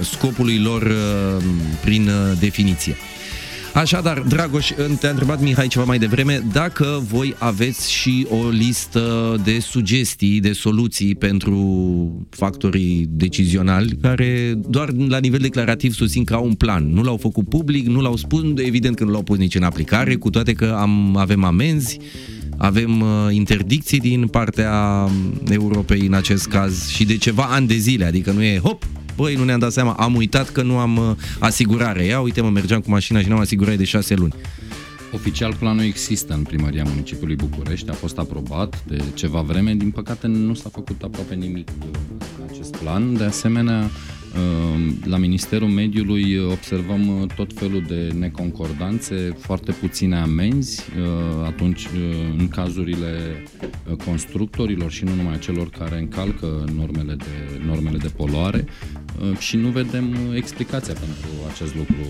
scopului 0.02 0.60
lor 0.60 0.82
uh, 0.82 1.44
prin 1.82 2.08
uh, 2.08 2.38
definiție. 2.40 2.96
Așadar, 3.74 4.20
Dragoș, 4.20 4.72
te-a 5.00 5.10
întrebat 5.10 5.42
Mihai 5.42 5.68
ceva 5.68 5.86
mai 5.86 6.00
devreme 6.00 6.44
dacă 6.52 7.04
voi 7.10 7.36
aveți 7.38 7.92
și 7.92 8.28
o 8.30 8.50
listă 8.50 9.36
de 9.44 9.60
sugestii, 9.60 10.40
de 10.40 10.52
soluții 10.52 11.16
pentru 11.16 12.28
factorii 12.30 13.06
decizionali 13.10 13.98
care 14.02 14.54
doar 14.68 14.90
la 15.08 15.18
nivel 15.18 15.40
declarativ 15.40 15.94
susțin 15.94 16.24
că 16.24 16.34
au 16.34 16.46
un 16.46 16.54
plan. 16.54 16.94
Nu 16.94 17.04
l-au 17.04 17.18
făcut 17.18 17.50
public, 17.50 17.88
nu 17.88 18.02
l-au 18.02 18.16
spus, 18.16 18.44
evident 18.56 18.96
că 18.96 19.04
nu 19.04 19.12
l-au 19.12 19.24
pus 19.24 19.38
nici 19.38 19.56
în 19.56 19.64
aplicare, 19.64 20.16
cu 20.16 20.30
toate 20.30 20.54
că 20.54 20.76
am, 20.80 21.18
avem 21.18 21.44
amenzi, 21.44 21.98
avem 22.58 23.02
uh, 23.02 23.08
interdicții 23.30 24.00
din 24.00 24.28
partea 24.28 25.08
Europei 25.50 26.06
în 26.06 26.14
acest 26.14 26.48
caz 26.48 26.88
și 26.88 27.06
de 27.06 27.18
ceva 27.18 27.44
ani 27.44 27.68
de 27.68 27.76
zile, 27.76 28.06
adică 28.06 28.32
nu 28.32 28.44
e 28.44 28.60
hop, 28.64 28.84
băi, 29.20 29.36
nu 29.36 29.44
ne-am 29.44 29.60
dat 29.60 29.72
seama, 29.72 29.94
am 29.94 30.16
uitat 30.16 30.50
că 30.50 30.62
nu 30.62 30.78
am 30.78 30.98
uh, 30.98 31.16
asigurare. 31.40 32.04
Ia 32.04 32.20
uite 32.20 32.42
mă, 32.42 32.50
mergeam 32.50 32.82
cu 32.82 32.90
mașina 32.90 33.22
și 33.22 33.28
n-am 33.28 33.40
asigurare 33.40 33.76
de 33.76 33.84
șase 33.84 34.16
luni. 34.16 34.34
Oficial 35.14 35.56
planul 35.60 35.84
există 35.84 36.34
în 36.34 36.44
primăria 36.44 36.84
municipiului 36.84 37.36
București, 37.36 37.90
a 37.90 37.94
fost 37.94 38.18
aprobat 38.18 38.84
de 38.88 39.04
ceva 39.14 39.42
vreme, 39.42 39.74
din 39.74 39.92
păcate 39.92 40.28
nu 40.28 40.54
s-a 40.54 40.70
făcut 40.70 41.02
aproape 41.02 41.36
nimic 41.36 41.70
în 42.38 42.46
acest 42.52 42.76
plan. 42.76 43.18
De 43.18 43.24
asemenea, 43.24 43.90
La 45.04 45.18
Ministerul 45.18 45.68
Mediului 45.68 46.38
observăm 46.52 47.30
tot 47.36 47.54
felul 47.56 47.84
de 47.88 48.14
neconcordanțe, 48.20 49.36
foarte 49.40 49.72
puține 49.72 50.16
amenzi 50.16 50.82
atunci 51.46 51.88
în 52.38 52.48
cazurile 52.48 53.44
constructorilor 54.06 54.92
și 54.92 55.04
nu 55.04 55.14
numai 55.16 55.40
celor 55.40 55.70
care 55.70 56.00
încalcă 56.00 56.64
normele 56.76 57.16
de, 57.16 57.62
normele 57.66 57.98
de 57.98 58.12
poluare 58.16 58.66
și 59.38 59.58
nu 59.58 59.70
vedem 59.70 60.16
explicația 60.36 60.94
pentru 60.94 61.30
acest 61.54 61.76
lucru 61.76 62.06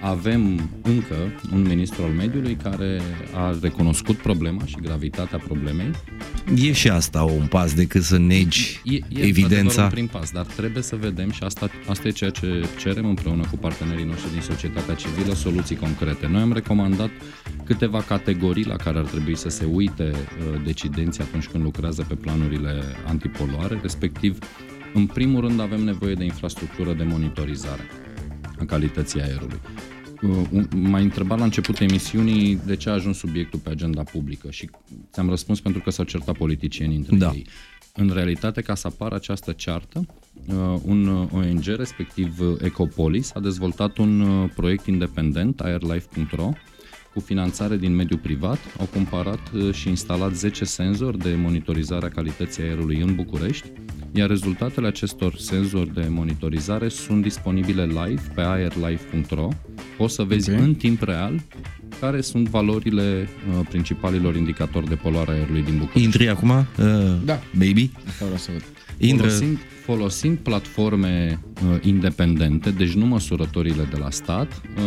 avem 0.00 0.70
încă 0.82 1.14
un 1.52 1.62
ministru 1.62 2.02
al 2.02 2.10
mediului 2.10 2.54
care 2.54 3.00
a 3.34 3.58
recunoscut 3.62 4.16
problema 4.16 4.64
și 4.64 4.76
gravitatea 4.82 5.38
problemei. 5.38 5.90
E 6.56 6.72
și 6.72 6.88
asta 6.88 7.22
un 7.22 7.46
pas 7.46 7.74
decât 7.74 8.02
să 8.02 8.18
negi 8.18 8.80
e, 8.84 8.94
e 8.94 9.00
evidența. 9.08 9.82
un 9.82 9.88
prim 9.88 10.06
pas, 10.06 10.30
dar 10.30 10.44
trebuie 10.44 10.82
să 10.82 10.96
vedem 10.96 11.30
și 11.30 11.42
asta, 11.42 11.70
asta 11.88 12.08
e 12.08 12.10
ceea 12.10 12.30
ce 12.30 12.64
cerem 12.78 13.06
împreună 13.06 13.46
cu 13.50 13.56
partenerii 13.56 14.04
noștri 14.04 14.32
din 14.32 14.40
societatea 14.40 14.94
civilă, 14.94 15.34
soluții 15.34 15.76
concrete. 15.76 16.26
Noi 16.26 16.40
am 16.40 16.52
recomandat 16.52 17.10
câteva 17.64 18.02
categorii 18.02 18.64
la 18.64 18.76
care 18.76 18.98
ar 18.98 19.04
trebui 19.04 19.36
să 19.36 19.48
se 19.48 19.64
uite 19.64 20.10
uh, 20.12 20.60
decidenții 20.64 21.22
atunci 21.22 21.46
când 21.46 21.64
lucrează 21.64 22.04
pe 22.08 22.14
planurile 22.14 22.82
antipoluare, 23.06 23.78
respectiv 23.82 24.38
în 24.94 25.06
primul 25.06 25.40
rând 25.40 25.60
avem 25.60 25.80
nevoie 25.80 26.14
de 26.14 26.24
infrastructură 26.24 26.92
de 26.92 27.02
monitorizare 27.02 27.82
a 28.58 28.64
calității 28.64 29.22
aerului. 29.22 29.60
Uh, 30.22 30.62
m-ai 30.76 31.02
întrebat 31.02 31.38
la 31.38 31.44
începutul 31.44 31.86
emisiunii 31.88 32.60
de 32.66 32.76
ce 32.76 32.88
a 32.88 32.92
ajuns 32.92 33.18
subiectul 33.18 33.58
pe 33.58 33.70
agenda 33.70 34.02
publică 34.02 34.50
și 34.50 34.70
ți-am 35.12 35.28
răspuns 35.28 35.60
pentru 35.60 35.80
că 35.80 35.90
s-au 35.90 36.04
certat 36.04 36.36
politicieni 36.36 36.96
între 36.96 37.16
da. 37.16 37.30
ei. 37.34 37.46
În 37.94 38.10
realitate, 38.14 38.60
ca 38.60 38.74
să 38.74 38.86
apară 38.86 39.14
această 39.14 39.52
ceartă, 39.52 40.06
uh, 40.46 40.80
un 40.84 41.28
ONG, 41.32 41.64
respectiv 41.64 42.40
Ecopolis, 42.62 43.30
a 43.34 43.40
dezvoltat 43.40 43.96
un 43.96 44.20
uh, 44.20 44.50
proiect 44.54 44.86
independent, 44.86 45.60
airlife.ro, 45.60 46.50
cu 47.14 47.20
finanțare 47.20 47.76
din 47.76 47.94
mediul 47.94 48.18
privat, 48.18 48.58
au 48.78 48.86
cumpărat 48.86 49.40
și 49.72 49.88
instalat 49.88 50.34
10 50.34 50.64
senzori 50.64 51.18
de 51.18 51.34
monitorizare 51.34 52.06
a 52.06 52.08
calității 52.08 52.62
aerului 52.62 53.00
în 53.00 53.14
București, 53.14 53.72
iar 54.12 54.28
rezultatele 54.28 54.86
acestor 54.86 55.36
senzori 55.36 55.94
de 55.94 56.06
monitorizare 56.08 56.88
sunt 56.88 57.22
disponibile 57.22 57.84
live 57.84 58.22
pe 58.34 58.40
airlife.ro. 58.40 59.48
Poți 59.96 60.14
să 60.14 60.22
vezi 60.22 60.50
okay. 60.50 60.62
în 60.62 60.74
timp 60.74 61.02
real 61.02 61.40
care 62.00 62.20
sunt 62.20 62.48
valorile 62.48 63.28
uh, 63.28 63.66
principalilor 63.68 64.36
indicatori 64.36 64.88
de 64.88 64.94
poluare 64.94 65.30
a 65.30 65.34
aerului 65.34 65.62
din 65.62 65.72
București. 65.78 66.02
Intri 66.02 66.28
acum, 66.28 66.50
uh, 66.50 66.64
da. 67.24 67.40
baby? 67.58 67.90
vreau 68.18 68.36
să 68.36 68.50
văd. 68.52 68.64
Intră... 68.98 69.26
Folosind, 69.26 69.58
folosind 69.84 70.38
platforme 70.38 71.40
uh, 71.54 71.78
independente, 71.82 72.70
deci 72.70 72.92
nu 72.92 73.06
măsurătorile 73.06 73.88
de 73.90 73.96
la 73.96 74.10
stat, 74.10 74.60
uh, 74.76 74.82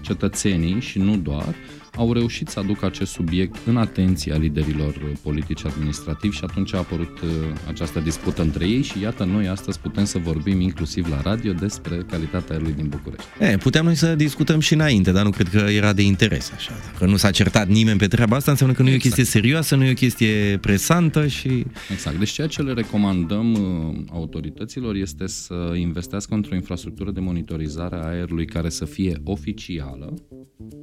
cetățenii 0.00 0.80
și 0.80 0.98
nu 0.98 1.16
doar, 1.16 1.54
au 1.98 2.12
reușit 2.12 2.48
să 2.48 2.58
aducă 2.58 2.86
acest 2.86 3.12
subiect 3.12 3.56
în 3.66 3.76
atenția 3.76 4.36
liderilor 4.36 5.12
politici 5.22 5.64
administrativi 5.64 6.36
și 6.36 6.44
atunci 6.44 6.74
a 6.74 6.78
apărut 6.78 7.20
uh, 7.20 7.28
această 7.68 8.00
dispută 8.00 8.42
între 8.42 8.66
ei 8.66 8.82
și 8.82 9.00
iată 9.00 9.24
noi 9.24 9.48
astăzi 9.48 9.78
putem 9.78 10.04
să 10.04 10.18
vorbim 10.18 10.60
inclusiv 10.60 11.08
la 11.10 11.20
radio 11.20 11.52
despre 11.52 12.04
calitatea 12.10 12.54
aerului 12.54 12.72
din 12.72 12.88
București. 12.88 13.26
E, 13.40 13.56
puteam 13.56 13.84
noi 13.84 13.94
să 13.94 14.14
discutăm 14.14 14.60
și 14.60 14.74
înainte, 14.74 15.12
dar 15.12 15.24
nu 15.24 15.30
cred 15.30 15.48
că 15.48 15.56
era 15.58 15.92
de 15.92 16.02
interes 16.02 16.52
așa. 16.54 16.72
Dacă 16.92 17.10
nu 17.10 17.16
s-a 17.16 17.30
certat 17.30 17.68
nimeni 17.68 17.98
pe 17.98 18.06
treaba 18.06 18.36
asta, 18.36 18.50
înseamnă 18.50 18.76
că 18.76 18.82
nu 18.82 18.88
exact. 18.88 19.04
e 19.04 19.08
o 19.08 19.10
exact. 19.10 19.28
chestie 19.28 19.40
serioasă, 19.40 19.76
nu 19.76 19.84
e 19.84 19.90
o 19.90 19.94
chestie 19.94 20.58
presantă 20.60 21.26
și... 21.26 21.64
Exact. 21.92 22.18
Deci 22.18 22.30
ceea 22.30 22.46
ce 22.46 22.62
le 22.62 22.72
recomandăm 22.72 23.52
uh, 23.52 23.96
autorităților 24.12 24.94
este 24.94 25.26
să 25.26 25.74
investească 25.76 26.34
într-o 26.34 26.54
infrastructură 26.54 27.10
de 27.10 27.20
monitorizare 27.20 27.96
a 27.96 28.08
aerului 28.08 28.46
care 28.46 28.68
să 28.68 28.84
fie 28.84 29.20
oficială, 29.24 30.14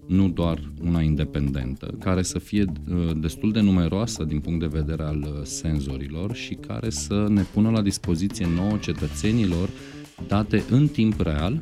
nu 0.08 0.30
doar 0.30 0.62
una 0.84 1.02
independentă, 1.02 1.94
care 2.00 2.22
să 2.22 2.40
fie 2.40 2.66
uh, 2.90 3.12
destul 3.18 3.52
de 3.52 3.60
numeroasă 3.60 4.24
din 4.24 4.40
punct 4.40 4.60
de 4.60 4.80
vedere 4.80 5.04
al 5.04 5.26
uh, 5.28 5.44
senzorilor 5.44 6.36
și 6.36 6.54
care 6.54 6.90
să 6.90 7.26
ne 7.30 7.42
pună 7.54 7.70
la 7.70 7.82
dispoziție 7.82 8.48
nouă 8.56 8.78
cetățenilor 8.78 9.70
date 10.28 10.64
în 10.70 10.88
timp 10.88 11.22
real 11.22 11.62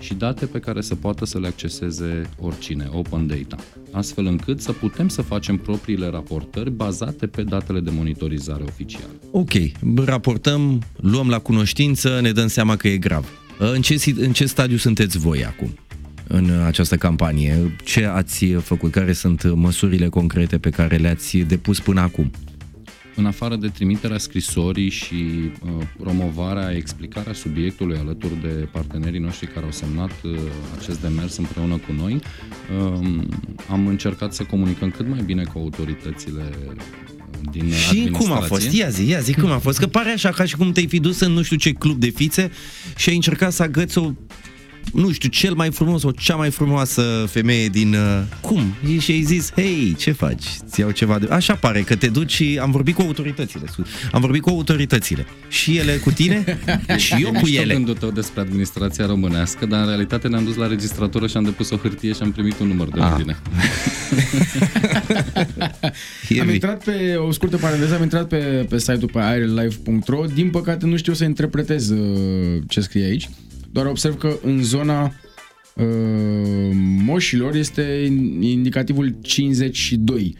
și 0.00 0.14
date 0.14 0.46
pe 0.46 0.58
care 0.58 0.80
să 0.80 0.94
poată 0.94 1.24
să 1.24 1.38
le 1.38 1.46
acceseze 1.46 2.30
oricine, 2.38 2.88
open 2.92 3.26
data, 3.26 3.56
astfel 3.90 4.26
încât 4.26 4.60
să 4.60 4.72
putem 4.72 5.08
să 5.08 5.22
facem 5.22 5.56
propriile 5.56 6.06
raportări 6.06 6.70
bazate 6.70 7.26
pe 7.26 7.42
datele 7.42 7.80
de 7.80 7.90
monitorizare 7.90 8.62
oficiale. 8.62 9.12
Ok, 9.30 9.50
raportăm, 10.04 10.82
luăm 10.96 11.28
la 11.28 11.38
cunoștință, 11.38 12.18
ne 12.22 12.32
dăm 12.32 12.46
seama 12.46 12.76
că 12.76 12.88
e 12.88 12.98
grav. 12.98 13.28
În 13.58 13.80
ce, 13.80 14.14
în 14.16 14.32
ce 14.32 14.46
stadiu 14.46 14.76
sunteți 14.76 15.18
voi 15.18 15.44
acum? 15.44 15.74
În 16.32 16.50
această 16.66 16.96
campanie. 16.96 17.76
Ce 17.84 18.04
ați 18.04 18.44
făcut? 18.46 18.90
Care 18.90 19.12
sunt 19.12 19.54
măsurile 19.54 20.08
concrete 20.08 20.58
pe 20.58 20.70
care 20.70 20.96
le-ați 20.96 21.36
depus 21.36 21.80
până 21.80 22.00
acum? 22.00 22.30
În 23.14 23.26
afară 23.26 23.56
de 23.56 23.68
trimiterea 23.68 24.18
scrisorii 24.18 24.88
și 24.88 25.14
uh, 25.14 25.86
promovarea, 25.98 26.76
explicarea 26.76 27.32
subiectului 27.32 27.96
alături 27.96 28.40
de 28.40 28.68
partenerii 28.72 29.20
noștri 29.20 29.46
care 29.46 29.64
au 29.64 29.72
semnat 29.72 30.12
uh, 30.24 30.38
acest 30.78 31.00
demers 31.00 31.36
împreună 31.36 31.74
cu 31.74 31.92
noi, 31.92 32.14
uh, 32.14 33.22
am 33.70 33.86
încercat 33.86 34.34
să 34.34 34.42
comunicăm 34.42 34.90
cât 34.90 35.08
mai 35.08 35.22
bine 35.24 35.44
cu 35.44 35.58
autoritățile 35.58 36.42
din 37.50 37.70
Și 37.70 38.08
cum 38.10 38.32
a 38.32 38.40
fost? 38.40 38.72
Ia 38.72 38.88
zi, 38.88 39.08
ia 39.08 39.18
zi 39.18 39.34
cum 39.34 39.50
a 39.50 39.58
fost. 39.58 39.78
Că 39.78 39.86
pare 39.86 40.10
așa 40.10 40.30
ca 40.30 40.44
și 40.44 40.56
cum 40.56 40.72
te-ai 40.72 40.86
fi 40.86 41.00
dus 41.00 41.20
în 41.20 41.32
nu 41.32 41.42
știu 41.42 41.56
ce 41.56 41.72
club 41.72 41.98
de 41.98 42.08
fițe 42.08 42.50
și 42.96 43.08
ai 43.08 43.14
încercat 43.14 43.52
să 43.52 43.62
agăți 43.62 43.98
o 43.98 44.12
nu 44.92 45.12
știu, 45.12 45.28
cel 45.28 45.54
mai 45.54 45.70
frumos 45.70 46.00
sau 46.00 46.10
cea 46.10 46.34
mai 46.34 46.50
frumoasă 46.50 47.26
femeie 47.28 47.68
din... 47.68 47.94
Uh, 47.94 48.22
cum? 48.40 48.74
Și 48.98 49.10
ai 49.10 49.22
zis, 49.22 49.52
hei, 49.54 49.94
ce 49.98 50.12
faci? 50.12 50.44
Ți 50.66 50.80
iau 50.80 50.90
ceva 50.90 51.18
de... 51.18 51.26
Așa 51.30 51.54
pare 51.54 51.80
că 51.80 51.96
te 51.96 52.08
duci 52.08 52.32
și 52.32 52.58
am 52.62 52.70
vorbit 52.70 52.94
cu 52.94 53.02
autoritățile. 53.02 53.64
Am 54.12 54.20
vorbit 54.20 54.42
cu 54.42 54.48
autoritățile. 54.48 55.26
Și 55.48 55.76
ele 55.76 55.96
cu 55.96 56.10
tine 56.10 56.58
și 56.96 57.14
eu 57.22 57.32
cu 57.32 57.46
ele. 57.48 57.74
gândul 57.74 57.94
tău 57.94 58.10
despre 58.10 58.40
administrația 58.40 59.06
românească, 59.06 59.66
dar 59.66 59.80
în 59.80 59.86
realitate 59.86 60.28
ne-am 60.28 60.44
dus 60.44 60.56
la 60.56 60.66
registratură 60.66 61.26
și 61.26 61.36
am 61.36 61.44
depus 61.44 61.70
o 61.70 61.76
hârtie 61.76 62.12
și 62.12 62.22
am 62.22 62.32
primit 62.32 62.58
un 62.58 62.66
număr 62.66 62.88
de 62.88 63.00
ah. 63.00 63.10
ordine. 63.12 63.38
am 66.40 66.50
intrat 66.50 66.84
pe, 66.84 67.14
o 67.14 67.32
scurtă 67.32 67.56
paranteză, 67.56 67.94
am 67.94 68.02
intrat 68.02 68.28
pe, 68.28 68.66
pe 68.68 68.78
site-ul 68.78 69.10
pe 69.12 69.18
airlife.ro 69.20 70.24
Din 70.34 70.50
păcate 70.50 70.86
nu 70.86 70.96
știu 70.96 71.12
să 71.12 71.24
interpretez 71.24 71.90
uh, 71.90 72.62
ce 72.68 72.80
scrie 72.80 73.04
aici 73.04 73.28
doar 73.72 73.86
observ 73.86 74.16
că 74.18 74.38
în 74.42 74.62
zona 74.62 75.02
uh, 75.04 75.84
moșilor 77.04 77.54
este 77.54 78.12
indicativul 78.40 79.16
52. 79.22 80.36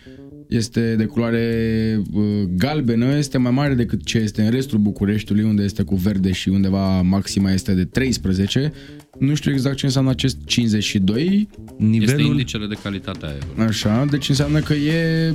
Este 0.48 0.94
de 0.96 1.04
culoare 1.04 2.02
uh, 2.12 2.22
galbenă, 2.56 3.16
este 3.16 3.38
mai 3.38 3.50
mare 3.50 3.74
decât 3.74 4.04
ce 4.04 4.18
este 4.18 4.42
în 4.42 4.50
restul 4.50 4.78
Bucureștiului, 4.78 5.44
unde 5.44 5.62
este 5.62 5.82
cu 5.82 5.94
verde 5.94 6.32
și 6.32 6.48
undeva 6.48 7.02
maxima 7.02 7.52
este 7.52 7.74
de 7.74 7.84
13. 7.84 8.72
Nu 9.18 9.34
știu 9.34 9.52
exact 9.52 9.76
ce 9.76 9.86
înseamnă 9.86 10.10
acest 10.10 10.36
52. 10.44 11.48
Nivelul... 11.78 12.20
Este 12.20 12.30
indicele 12.30 12.66
de 12.66 12.76
calitate 12.82 13.26
a 13.26 13.28
aerului. 13.28 13.64
Așa, 13.64 14.04
deci 14.10 14.28
înseamnă 14.28 14.60
că 14.60 14.74
e... 14.74 15.34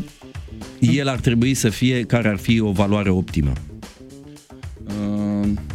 El 0.80 1.08
ar 1.08 1.20
trebui 1.20 1.54
să 1.54 1.70
fie, 1.70 2.02
care 2.02 2.28
ar 2.28 2.38
fi 2.38 2.60
o 2.60 2.72
valoare 2.72 3.10
optimă? 3.10 3.54
Uh, 4.86 5.25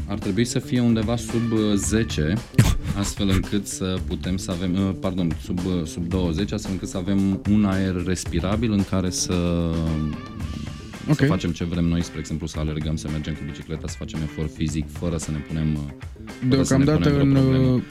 ar 0.06 0.18
trebui 0.18 0.44
să 0.44 0.58
fie 0.58 0.80
undeva 0.80 1.16
sub 1.16 1.58
10, 1.74 2.32
uh, 2.36 2.72
astfel 2.98 3.28
încât 3.28 3.66
să 3.66 3.98
putem 4.06 4.36
să 4.36 4.50
avem, 4.50 4.72
uh, 4.72 4.94
pardon, 5.00 5.36
sub, 5.42 5.58
uh, 5.58 5.86
sub 5.86 6.08
20, 6.08 6.52
astfel 6.52 6.72
încât 6.72 6.88
să 6.88 6.96
avem 6.96 7.42
un 7.50 7.64
aer 7.64 8.02
respirabil 8.06 8.72
în 8.72 8.84
care 8.84 9.10
să 9.10 9.34
okay. 11.02 11.14
să 11.16 11.24
facem 11.24 11.50
ce 11.50 11.64
vrem 11.64 11.84
noi, 11.84 12.02
spre 12.02 12.18
exemplu, 12.18 12.46
să 12.46 12.58
alergăm, 12.58 12.96
să 12.96 13.08
mergem 13.10 13.34
cu 13.34 13.40
bicicleta, 13.46 13.88
să 13.88 13.94
facem 13.98 14.20
efort 14.22 14.54
fizic, 14.54 14.84
fără 14.92 15.16
să 15.16 15.30
ne 15.30 15.38
punem 15.38 15.78
Deocamdată 16.48 17.20
în, 17.20 17.36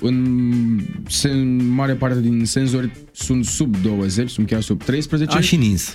în, 0.01 0.79
în 1.23 1.67
mare 1.67 1.93
parte 1.93 2.21
din 2.21 2.45
senzori 2.45 2.91
sunt 3.11 3.45
sub 3.45 3.75
20, 3.81 4.29
sunt 4.29 4.47
chiar 4.47 4.61
sub 4.61 4.83
13. 4.83 5.37
A, 5.37 5.41
și 5.41 5.55
nins. 5.55 5.93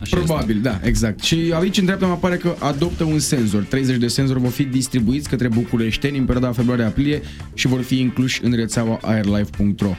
Așa 0.00 0.16
Probabil, 0.16 0.56
este. 0.56 0.68
da, 0.68 0.80
exact. 0.82 1.20
Și 1.20 1.52
aici 1.54 1.78
în 1.78 1.84
dreapta 1.84 2.06
mă 2.06 2.12
apare 2.12 2.36
că 2.36 2.54
adoptă 2.58 3.04
un 3.04 3.18
senzor. 3.18 3.62
30 3.62 3.96
de 3.96 4.08
senzori 4.08 4.40
vor 4.40 4.50
fi 4.50 4.62
distribuiți 4.62 5.28
către 5.28 5.48
bucureșteni 5.48 6.18
în 6.18 6.24
perioada 6.24 6.52
februarie-aprilie 6.52 7.22
și 7.54 7.66
vor 7.66 7.80
fi 7.80 8.00
incluși 8.00 8.44
în 8.44 8.52
rețeaua 8.52 8.98
airlife.ro. 9.02 9.94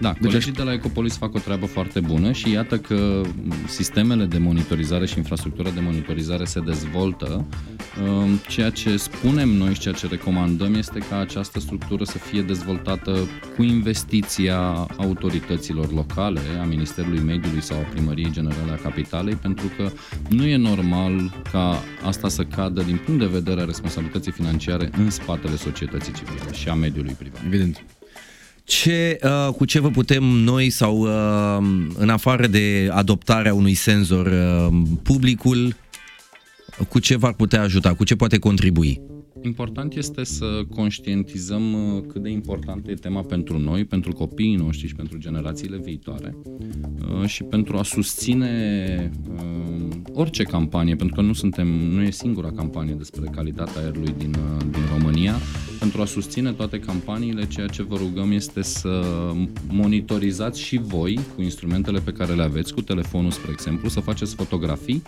Da, 0.00 0.12
deci 0.12 0.30
colegii 0.30 0.52
de 0.52 0.62
la 0.62 0.72
Ecopolis 0.72 1.16
fac 1.16 1.34
o 1.34 1.38
treabă 1.38 1.66
foarte 1.66 2.00
bună 2.00 2.32
și 2.32 2.50
iată 2.50 2.78
că 2.78 3.20
sistemele 3.66 4.24
de 4.24 4.38
monitorizare 4.38 5.06
și 5.06 5.18
infrastructura 5.18 5.70
de 5.70 5.80
monitorizare 5.80 6.44
se 6.44 6.60
dezvoltă. 6.60 7.44
Um, 8.06 8.40
ceea 8.48 8.70
ce 8.70 8.96
spunem 8.96 9.48
noi 9.48 9.74
și 9.74 9.80
ceea 9.80 9.94
ce 9.94 10.06
recomandăm 10.06 10.74
este 10.74 10.98
ca 10.98 11.18
această 11.18 11.60
structură 11.60 12.04
să 12.04 12.18
fie 12.18 12.42
dezvoltată 12.42 13.18
cu 13.56 13.62
investiția 13.62 14.58
autorităților 14.96 15.92
locale, 15.92 16.40
a 16.60 16.64
Ministerului 16.64 17.20
Mediului 17.20 17.62
sau 17.62 17.78
a 17.78 17.88
Primăriei 17.92 18.30
Generale 18.30 18.72
a 18.72 18.82
Capitalei, 18.82 19.34
pentru 19.34 19.70
că 19.76 19.90
nu 20.28 20.44
e 20.44 20.56
normal 20.56 21.42
ca 21.52 21.82
asta 22.04 22.28
să 22.28 22.42
cadă 22.42 22.82
din 22.82 23.00
punct 23.04 23.20
de 23.20 23.26
vedere 23.26 23.60
a 23.60 23.64
responsabilității 23.64 24.32
financiare 24.32 24.90
în 24.98 25.10
spatele 25.10 25.56
societății 25.56 26.12
civile 26.12 26.52
și 26.52 26.68
a 26.68 26.74
mediului 26.74 27.12
privat. 27.18 27.40
Evident. 27.46 27.84
Ce, 28.80 29.18
uh, 29.22 29.54
cu 29.54 29.64
ce 29.64 29.80
vă 29.80 29.88
putem 29.88 30.24
noi 30.24 30.70
sau 30.70 30.98
uh, 30.98 31.88
în 31.94 32.08
afară 32.08 32.46
de 32.46 32.88
adoptarea 32.92 33.54
unui 33.54 33.74
senzor 33.74 34.26
uh, 34.26 34.80
publicul, 35.02 35.76
cu 36.88 36.98
ce 36.98 37.16
v-ar 37.16 37.32
putea 37.32 37.62
ajuta, 37.62 37.94
cu 37.94 38.04
ce 38.04 38.16
poate 38.16 38.38
contribui? 38.38 39.00
Important 39.42 39.94
este 39.94 40.24
să 40.24 40.62
conștientizăm 40.74 41.72
uh, 41.72 42.02
cât 42.06 42.22
de 42.22 42.30
importantă 42.30 42.90
e 42.90 42.94
tema 42.94 43.20
pentru 43.20 43.58
noi, 43.58 43.84
pentru 43.84 44.12
copiii 44.12 44.56
noștri 44.56 44.86
și 44.86 44.94
pentru 44.94 45.18
generațiile 45.18 45.76
viitoare 45.76 46.36
uh, 47.20 47.26
și 47.26 47.42
pentru 47.42 47.76
a 47.76 47.82
susține 47.82 49.12
uh, 49.34 49.88
orice 50.12 50.42
campanie, 50.42 50.96
pentru 50.96 51.14
că 51.14 51.20
nu 51.20 51.32
suntem, 51.32 51.66
nu 51.68 52.02
e 52.02 52.10
singura 52.10 52.50
campanie 52.50 52.94
despre 52.94 53.30
calitatea 53.34 53.82
aerului 53.82 54.14
din, 54.18 54.36
din 54.70 54.82
România, 54.96 55.34
pentru 55.82 56.00
a 56.00 56.04
susține 56.04 56.52
toate 56.52 56.78
campaniile, 56.78 57.46
ceea 57.46 57.66
ce 57.66 57.82
vă 57.82 57.96
rugăm 57.96 58.32
este 58.32 58.62
să 58.62 59.04
monitorizați 59.68 60.60
și 60.60 60.80
voi 60.82 61.20
cu 61.34 61.42
instrumentele 61.42 62.00
pe 62.00 62.12
care 62.12 62.32
le 62.32 62.42
aveți, 62.42 62.74
cu 62.74 62.80
telefonul, 62.80 63.30
spre 63.30 63.50
exemplu, 63.52 63.88
să 63.88 64.00
faceți 64.00 64.34
fotografii, 64.34 65.02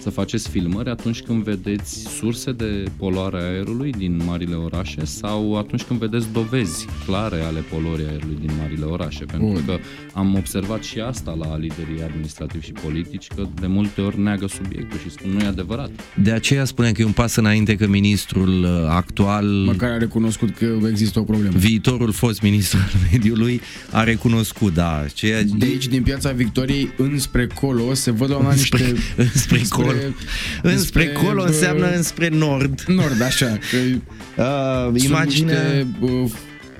să 0.00 0.10
faceți 0.10 0.48
filmări 0.48 0.88
atunci 0.88 1.22
când 1.22 1.42
vedeți 1.42 2.08
surse 2.08 2.52
de 2.52 2.84
poluare 2.96 3.40
a 3.40 3.44
aerului 3.44 3.92
din 3.92 4.20
marile 4.26 4.54
orașe 4.54 5.04
sau 5.04 5.56
atunci 5.56 5.82
când 5.82 5.98
vedeți 5.98 6.32
dovezi 6.32 6.86
clare 7.06 7.40
ale 7.40 7.60
poluării 7.60 8.06
aerului 8.06 8.36
din 8.40 8.50
marile 8.58 8.84
orașe. 8.84 9.24
Pentru 9.24 9.48
Bun. 9.48 9.64
că 9.66 9.78
am 10.14 10.34
observat 10.34 10.82
și 10.82 11.00
asta 11.00 11.36
la 11.38 11.56
liderii 11.56 12.02
administrativi 12.02 12.64
și 12.64 12.72
politici, 12.72 13.26
că 13.36 13.46
de 13.60 13.66
multe 13.66 14.00
ori 14.00 14.20
neagă 14.20 14.46
subiectul 14.46 14.98
și 14.98 15.10
spun 15.10 15.30
nu 15.30 15.40
e 15.40 15.46
adevărat. 15.46 15.90
De 16.22 16.30
aceea 16.30 16.64
spunem 16.64 16.92
că 16.92 17.02
e 17.02 17.04
un 17.04 17.12
pas 17.12 17.36
înainte 17.36 17.76
că 17.76 17.86
ministrul 17.86 18.62
uh, 18.62 18.86
actual... 18.88 19.46
Măcar 19.46 19.90
a 19.90 19.98
recunoscut 20.18 20.56
că 20.56 20.88
există 20.88 21.18
o 21.18 21.22
problemă. 21.22 21.58
Viitorul 21.58 22.12
fost 22.12 22.40
ministru 22.40 22.78
al 22.78 23.00
mediului 23.10 23.60
a 23.90 24.04
recunoscut, 24.04 24.74
da. 24.74 25.04
Ceea... 25.14 25.42
De 25.42 25.64
aici, 25.64 25.86
din 25.86 26.02
piața 26.02 26.30
Victoriei, 26.30 26.92
înspre 26.96 27.46
colo, 27.46 27.94
se 27.94 28.10
văd 28.10 28.30
la 28.30 28.48
înspre, 28.48 28.84
niște... 28.84 29.00
Înspre, 29.16 29.58
înspre 29.58 29.82
colo. 29.82 29.88
Înspre, 29.92 30.72
înspre 30.72 31.12
colo 31.12 31.42
înseamnă 31.42 31.90
înspre 31.94 32.28
nord. 32.28 32.80
Nord, 32.86 33.22
așa. 33.22 33.58
Că 33.70 33.76
uh, 34.92 35.02
imagine... 35.02 35.52
Niște, 35.52 35.86
uh, 36.00 36.30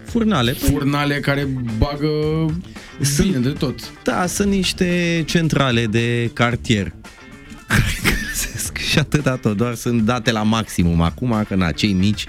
furnale. 0.05 0.53
Păi- 0.53 0.71
furnale 0.71 1.15
care 1.15 1.49
bagă 1.79 2.09
sunt, 3.01 3.27
bine 3.27 3.39
de 3.39 3.49
tot. 3.49 3.93
Da, 4.05 4.27
sunt 4.27 4.51
niște 4.51 5.23
centrale 5.27 5.87
de 5.87 6.31
cartier 6.33 6.93
și 8.91 8.99
atâta 8.99 9.37
tot, 9.37 9.57
doar 9.57 9.75
sunt 9.75 10.03
date 10.03 10.31
la 10.31 10.43
maximum 10.43 11.01
acum, 11.01 11.45
că 11.49 11.55
na, 11.55 11.71
cei 11.71 11.93
mici 11.93 12.27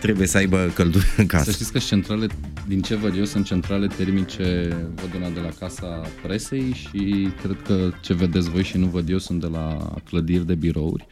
trebuie 0.00 0.26
să 0.26 0.36
aibă 0.36 0.70
căldură 0.74 1.04
în 1.16 1.26
casă. 1.26 1.44
Să 1.44 1.50
știți 1.50 1.72
că 1.72 1.78
centrale, 1.78 2.26
din 2.66 2.80
ce 2.80 2.94
văd 2.94 3.16
eu, 3.16 3.24
sunt 3.24 3.44
centrale 3.44 3.86
termice, 3.86 4.76
văd 4.94 5.14
una 5.16 5.28
de 5.28 5.40
la 5.40 5.50
Casa 5.58 6.02
Presei 6.22 6.72
și 6.72 7.28
cred 7.42 7.56
că 7.66 7.90
ce 8.00 8.14
vedeți 8.14 8.50
voi 8.50 8.62
și 8.62 8.76
nu 8.76 8.86
văd 8.86 9.08
eu 9.08 9.18
sunt 9.18 9.40
de 9.40 9.46
la 9.46 9.94
clădiri 10.04 10.46
de 10.46 10.54
birouri. 10.54 11.06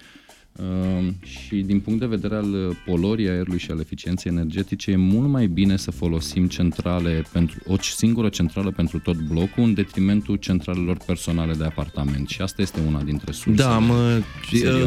Ehm, 0.61 1.17
și 1.25 1.55
din 1.57 1.81
punct 1.81 2.01
de 2.01 2.07
vedere 2.07 2.35
al 2.35 2.77
polorii 2.87 3.29
aerului 3.29 3.59
și 3.59 3.71
al 3.71 3.81
eficienței 3.81 4.33
energetice, 4.33 4.91
e 4.91 4.97
mult 4.97 5.29
mai 5.29 5.47
bine 5.47 5.77
să 5.77 5.91
folosim 5.91 6.47
centrale 6.47 7.25
pentru 7.33 7.59
o 7.67 7.77
singură 7.81 8.29
centrală 8.29 8.71
pentru 8.71 8.99
tot 8.99 9.17
blocul 9.17 9.63
în 9.63 9.75
detrimentul 9.75 10.37
centralelor 10.37 10.97
personale 11.07 11.53
de 11.53 11.65
apartament. 11.65 12.29
Și 12.29 12.43
asta 12.43 12.63
este 12.63 12.81
una 12.87 13.03
dintre 13.03 13.33
surse. 13.33 13.63
Da, 13.63 13.79
mă, 13.79 14.21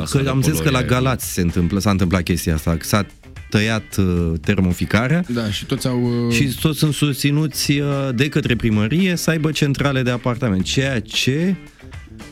că 0.09 0.29
am 0.29 0.41
zis 0.41 0.59
că 0.59 0.69
la 0.69 0.83
Galați 0.83 1.33
se 1.33 1.41
întâmplă, 1.41 1.79
s-a 1.79 1.91
întâmplat 1.91 2.23
chestia 2.23 2.53
asta, 2.53 2.77
că 2.77 2.85
s-a 2.85 3.05
tăiat 3.51 3.95
uh, 3.97 4.31
termoficarea. 4.41 5.23
Da, 5.27 5.51
și 5.51 5.65
toți 5.65 5.87
au... 5.87 6.27
Uh... 6.27 6.33
Și 6.33 6.57
toți 6.61 6.79
sunt 6.79 6.93
susținuți 6.93 7.71
uh, 7.71 7.87
de 8.15 8.29
către 8.29 8.55
primărie 8.55 9.15
să 9.15 9.29
aibă 9.29 9.51
centrale 9.51 10.01
de 10.01 10.09
apartament, 10.09 10.63
ceea 10.63 10.99
ce 10.99 11.55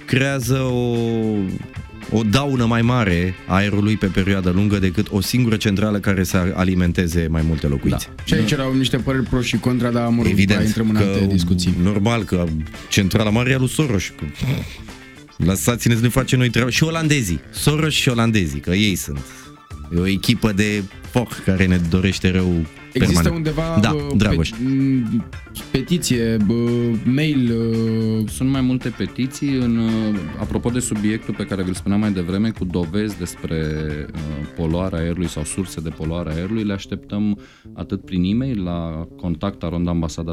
creează 0.06 0.58
o 0.58 0.98
o 2.12 2.24
daună 2.24 2.66
mai 2.66 2.82
mare 2.82 3.36
aerului 3.48 3.96
pe 3.96 4.06
perioadă 4.06 4.50
lungă 4.50 4.80
decât 4.80 5.08
o 5.12 5.22
singură 5.22 5.56
centrală 5.56 6.00
care 6.00 6.24
să 6.24 6.54
alimenteze 6.56 7.28
mai 7.30 7.42
multe 7.48 7.68
locuințe. 7.68 8.08
Da. 8.16 8.24
Și 8.24 8.34
aici 8.34 8.52
erau 8.52 8.74
niște 8.74 8.98
păreri 8.98 9.24
pro 9.24 9.42
și 9.42 9.58
contra, 9.58 9.90
dar 9.90 10.08
mă 10.08 10.22
rog, 10.22 10.32
Evident 10.32 10.66
intrăm 10.66 10.90
în 10.90 10.96
alte 10.96 11.26
discuții. 11.26 11.74
Normal 11.82 12.24
că 12.24 12.46
centrala 12.90 13.30
mare 13.30 13.50
e 13.50 13.54
a 13.54 13.58
lui 13.58 13.70
Soros. 13.70 14.04
Că... 14.06 14.26
Lăsați-ne 15.38 15.96
să 15.96 16.02
ne 16.02 16.08
facem 16.08 16.40
noi 16.40 16.50
treaba. 16.50 16.70
Și 16.70 16.84
olandezii. 16.84 17.40
Soros 17.52 17.94
și 17.94 18.10
olandezii, 18.10 18.60
că 18.60 18.72
ei 18.72 18.96
sunt. 18.96 19.20
E 19.96 20.00
o 20.00 20.08
echipă 20.08 20.52
de 20.52 20.84
foc 21.10 21.44
care 21.44 21.66
ne 21.66 21.78
dorește 21.90 22.32
rău 22.32 22.66
Există 22.94 23.22
permanent. 23.22 23.36
undeva 23.36 23.80
da, 23.82 23.96
Dragoș. 24.16 24.52
petiție, 25.72 26.38
mail? 27.04 27.54
Sunt 28.28 28.50
mai 28.50 28.62
multe 28.62 28.90
petiții. 28.90 29.56
În, 29.56 29.80
apropo 30.40 30.70
de 30.70 30.80
subiectul 30.80 31.34
pe 31.34 31.44
care 31.44 31.64
vi-l 31.64 31.74
spuneam 31.74 32.00
mai 32.00 32.12
devreme, 32.12 32.50
cu 32.50 32.66
dovezi 32.66 33.18
despre 33.18 33.66
poluarea 34.56 35.00
aerului 35.00 35.28
sau 35.28 35.44
surse 35.44 35.82
de 35.82 35.90
poluare 35.90 36.32
a 36.32 36.36
aerului, 36.36 36.64
le 36.64 36.74
așteptăm 36.74 37.40
atât 37.74 38.06
prin 38.06 38.24
e-mail 38.24 38.64
la 38.64 39.08
contact 39.18 39.64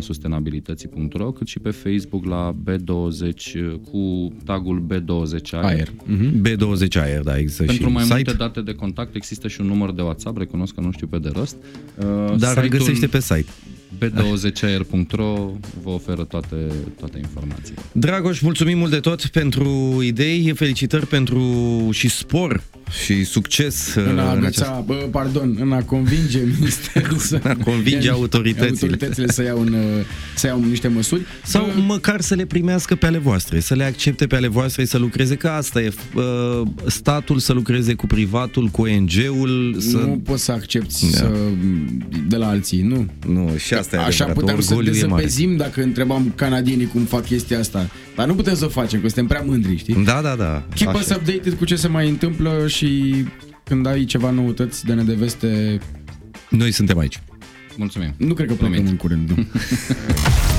sustenabilității.ro 0.01 1.33
cât 1.33 1.47
și 1.47 1.59
pe 1.59 1.71
Facebook 1.71 2.25
la 2.25 2.55
B20 2.65 3.55
cu 3.91 4.33
tagul 4.45 4.87
B20 4.93 5.51
Aer. 5.51 5.65
aer. 5.65 5.89
Mm-hmm. 5.89 6.49
B20 6.49 7.01
Aer, 7.01 7.23
da, 7.23 7.39
există 7.39 7.65
Pentru 7.65 7.87
și 7.87 7.93
mai 7.93 8.03
site. 8.03 8.15
multe 8.15 8.33
date 8.33 8.61
de 8.61 8.73
contact 8.73 9.15
există 9.15 9.49
și 9.49 9.61
un 9.61 9.67
număr 9.67 9.93
de 9.93 10.03
WhatsApp, 10.03 10.39
recunosc 10.39 10.75
că 10.75 10.81
nu 10.81 10.91
știu 10.91 11.07
pe 11.07 11.19
de 11.19 11.31
rost. 11.35 11.57
Da, 12.39 12.46
dar 12.55 12.65
îl 12.65 12.69
găsește 12.69 13.07
pe 13.07 13.21
site 13.21 13.51
b20air.ro 13.99 15.51
vă 15.83 15.91
oferă 15.91 16.25
toate, 16.25 16.57
toate 16.99 17.19
informațiile. 17.19 17.83
Dragoș, 17.93 18.41
mulțumim 18.41 18.79
mult 18.79 18.91
de 18.91 19.01
tot 19.01 19.27
pentru 19.27 19.99
idei, 20.03 20.53
felicitări 20.55 21.07
pentru 21.07 21.43
și 21.93 22.09
spor 22.09 22.63
și 23.05 23.25
succes 23.25 23.95
în 23.95 24.19
a, 24.19 24.33
în 24.33 24.39
agăța, 24.39 24.83
bă, 24.87 24.95
pardon, 24.95 25.57
în 25.61 25.73
a 25.73 25.83
convinge 25.83 26.41
ministerul 26.59 27.17
să 27.17 27.41
în 27.43 27.51
a 27.51 27.57
convinge 27.65 28.11
autoritățile. 28.11 28.69
autoritățile 28.71 29.29
să 29.29 29.43
iau, 29.43 29.61
în, 29.61 29.77
să 30.35 30.47
iau 30.47 30.65
niște 30.65 30.89
măsuri 30.89 31.23
sau 31.45 31.67
uh, 31.67 31.85
măcar 31.87 32.21
să 32.21 32.35
le 32.35 32.45
primească 32.45 32.95
pe 32.95 33.07
ale 33.07 33.19
voastre, 33.19 33.61
să 33.61 33.75
le 33.75 33.85
accepte 33.85 34.27
pe 34.27 34.37
ale 34.37 34.49
voastre 34.49 34.85
să 34.85 34.99
lucreze 34.99 35.35
că 35.35 35.49
asta 35.49 35.83
e 35.83 35.93
uh, 36.15 36.63
statul 36.87 37.39
să 37.39 37.53
lucreze 37.53 37.95
cu 37.95 38.07
privatul, 38.07 38.67
cu 38.67 38.83
ONG-ul 38.83 39.77
să... 39.79 39.97
Nu 39.97 40.21
poți 40.25 40.45
să 40.45 40.53
accepti 40.53 41.11
da. 41.11 41.17
să, 41.17 41.33
de 42.29 42.37
la 42.37 42.49
alții, 42.49 42.83
nu. 42.83 43.07
Nu, 43.27 43.57
și 43.57 43.75
asta 43.75 43.86
e 43.93 43.99
Așa 43.99 44.25
adevărat, 44.25 44.57
puteam 44.57 44.61
să 44.61 44.91
dezăpezim 44.91 45.57
dacă 45.57 45.83
întrebam 45.83 46.33
canadienii 46.35 46.87
cum 46.87 47.03
fac 47.03 47.25
chestia 47.25 47.59
asta. 47.59 47.91
Dar 48.17 48.27
nu 48.27 48.35
putem 48.35 48.55
să 48.55 48.65
o 48.65 48.69
facem, 48.69 49.01
că 49.01 49.07
suntem 49.07 49.27
prea 49.27 49.43
mândri, 49.47 49.77
știi? 49.77 50.05
Da, 50.05 50.21
da, 50.23 50.35
da. 50.35 50.67
Keep 50.75 50.89
Așa. 50.89 50.99
us 50.99 51.09
updated 51.09 51.55
cu 51.55 51.65
ce 51.65 51.77
se 51.77 51.89
mai 51.89 52.09
întâmplă 52.09 52.65
și 52.67 53.15
când 53.65 53.87
ai 53.87 54.05
ceva 54.05 54.31
noutăți 54.31 54.85
de 54.85 54.93
nedeveste... 54.93 55.79
Noi 56.51 56.71
suntem 56.71 56.99
aici. 56.99 57.23
Mulțumim. 57.77 58.15
Nu 58.17 58.35
cred 58.35 58.49
că 58.49 58.55
plecăm 58.55 58.87
în 58.87 58.97
curând. 58.97 59.31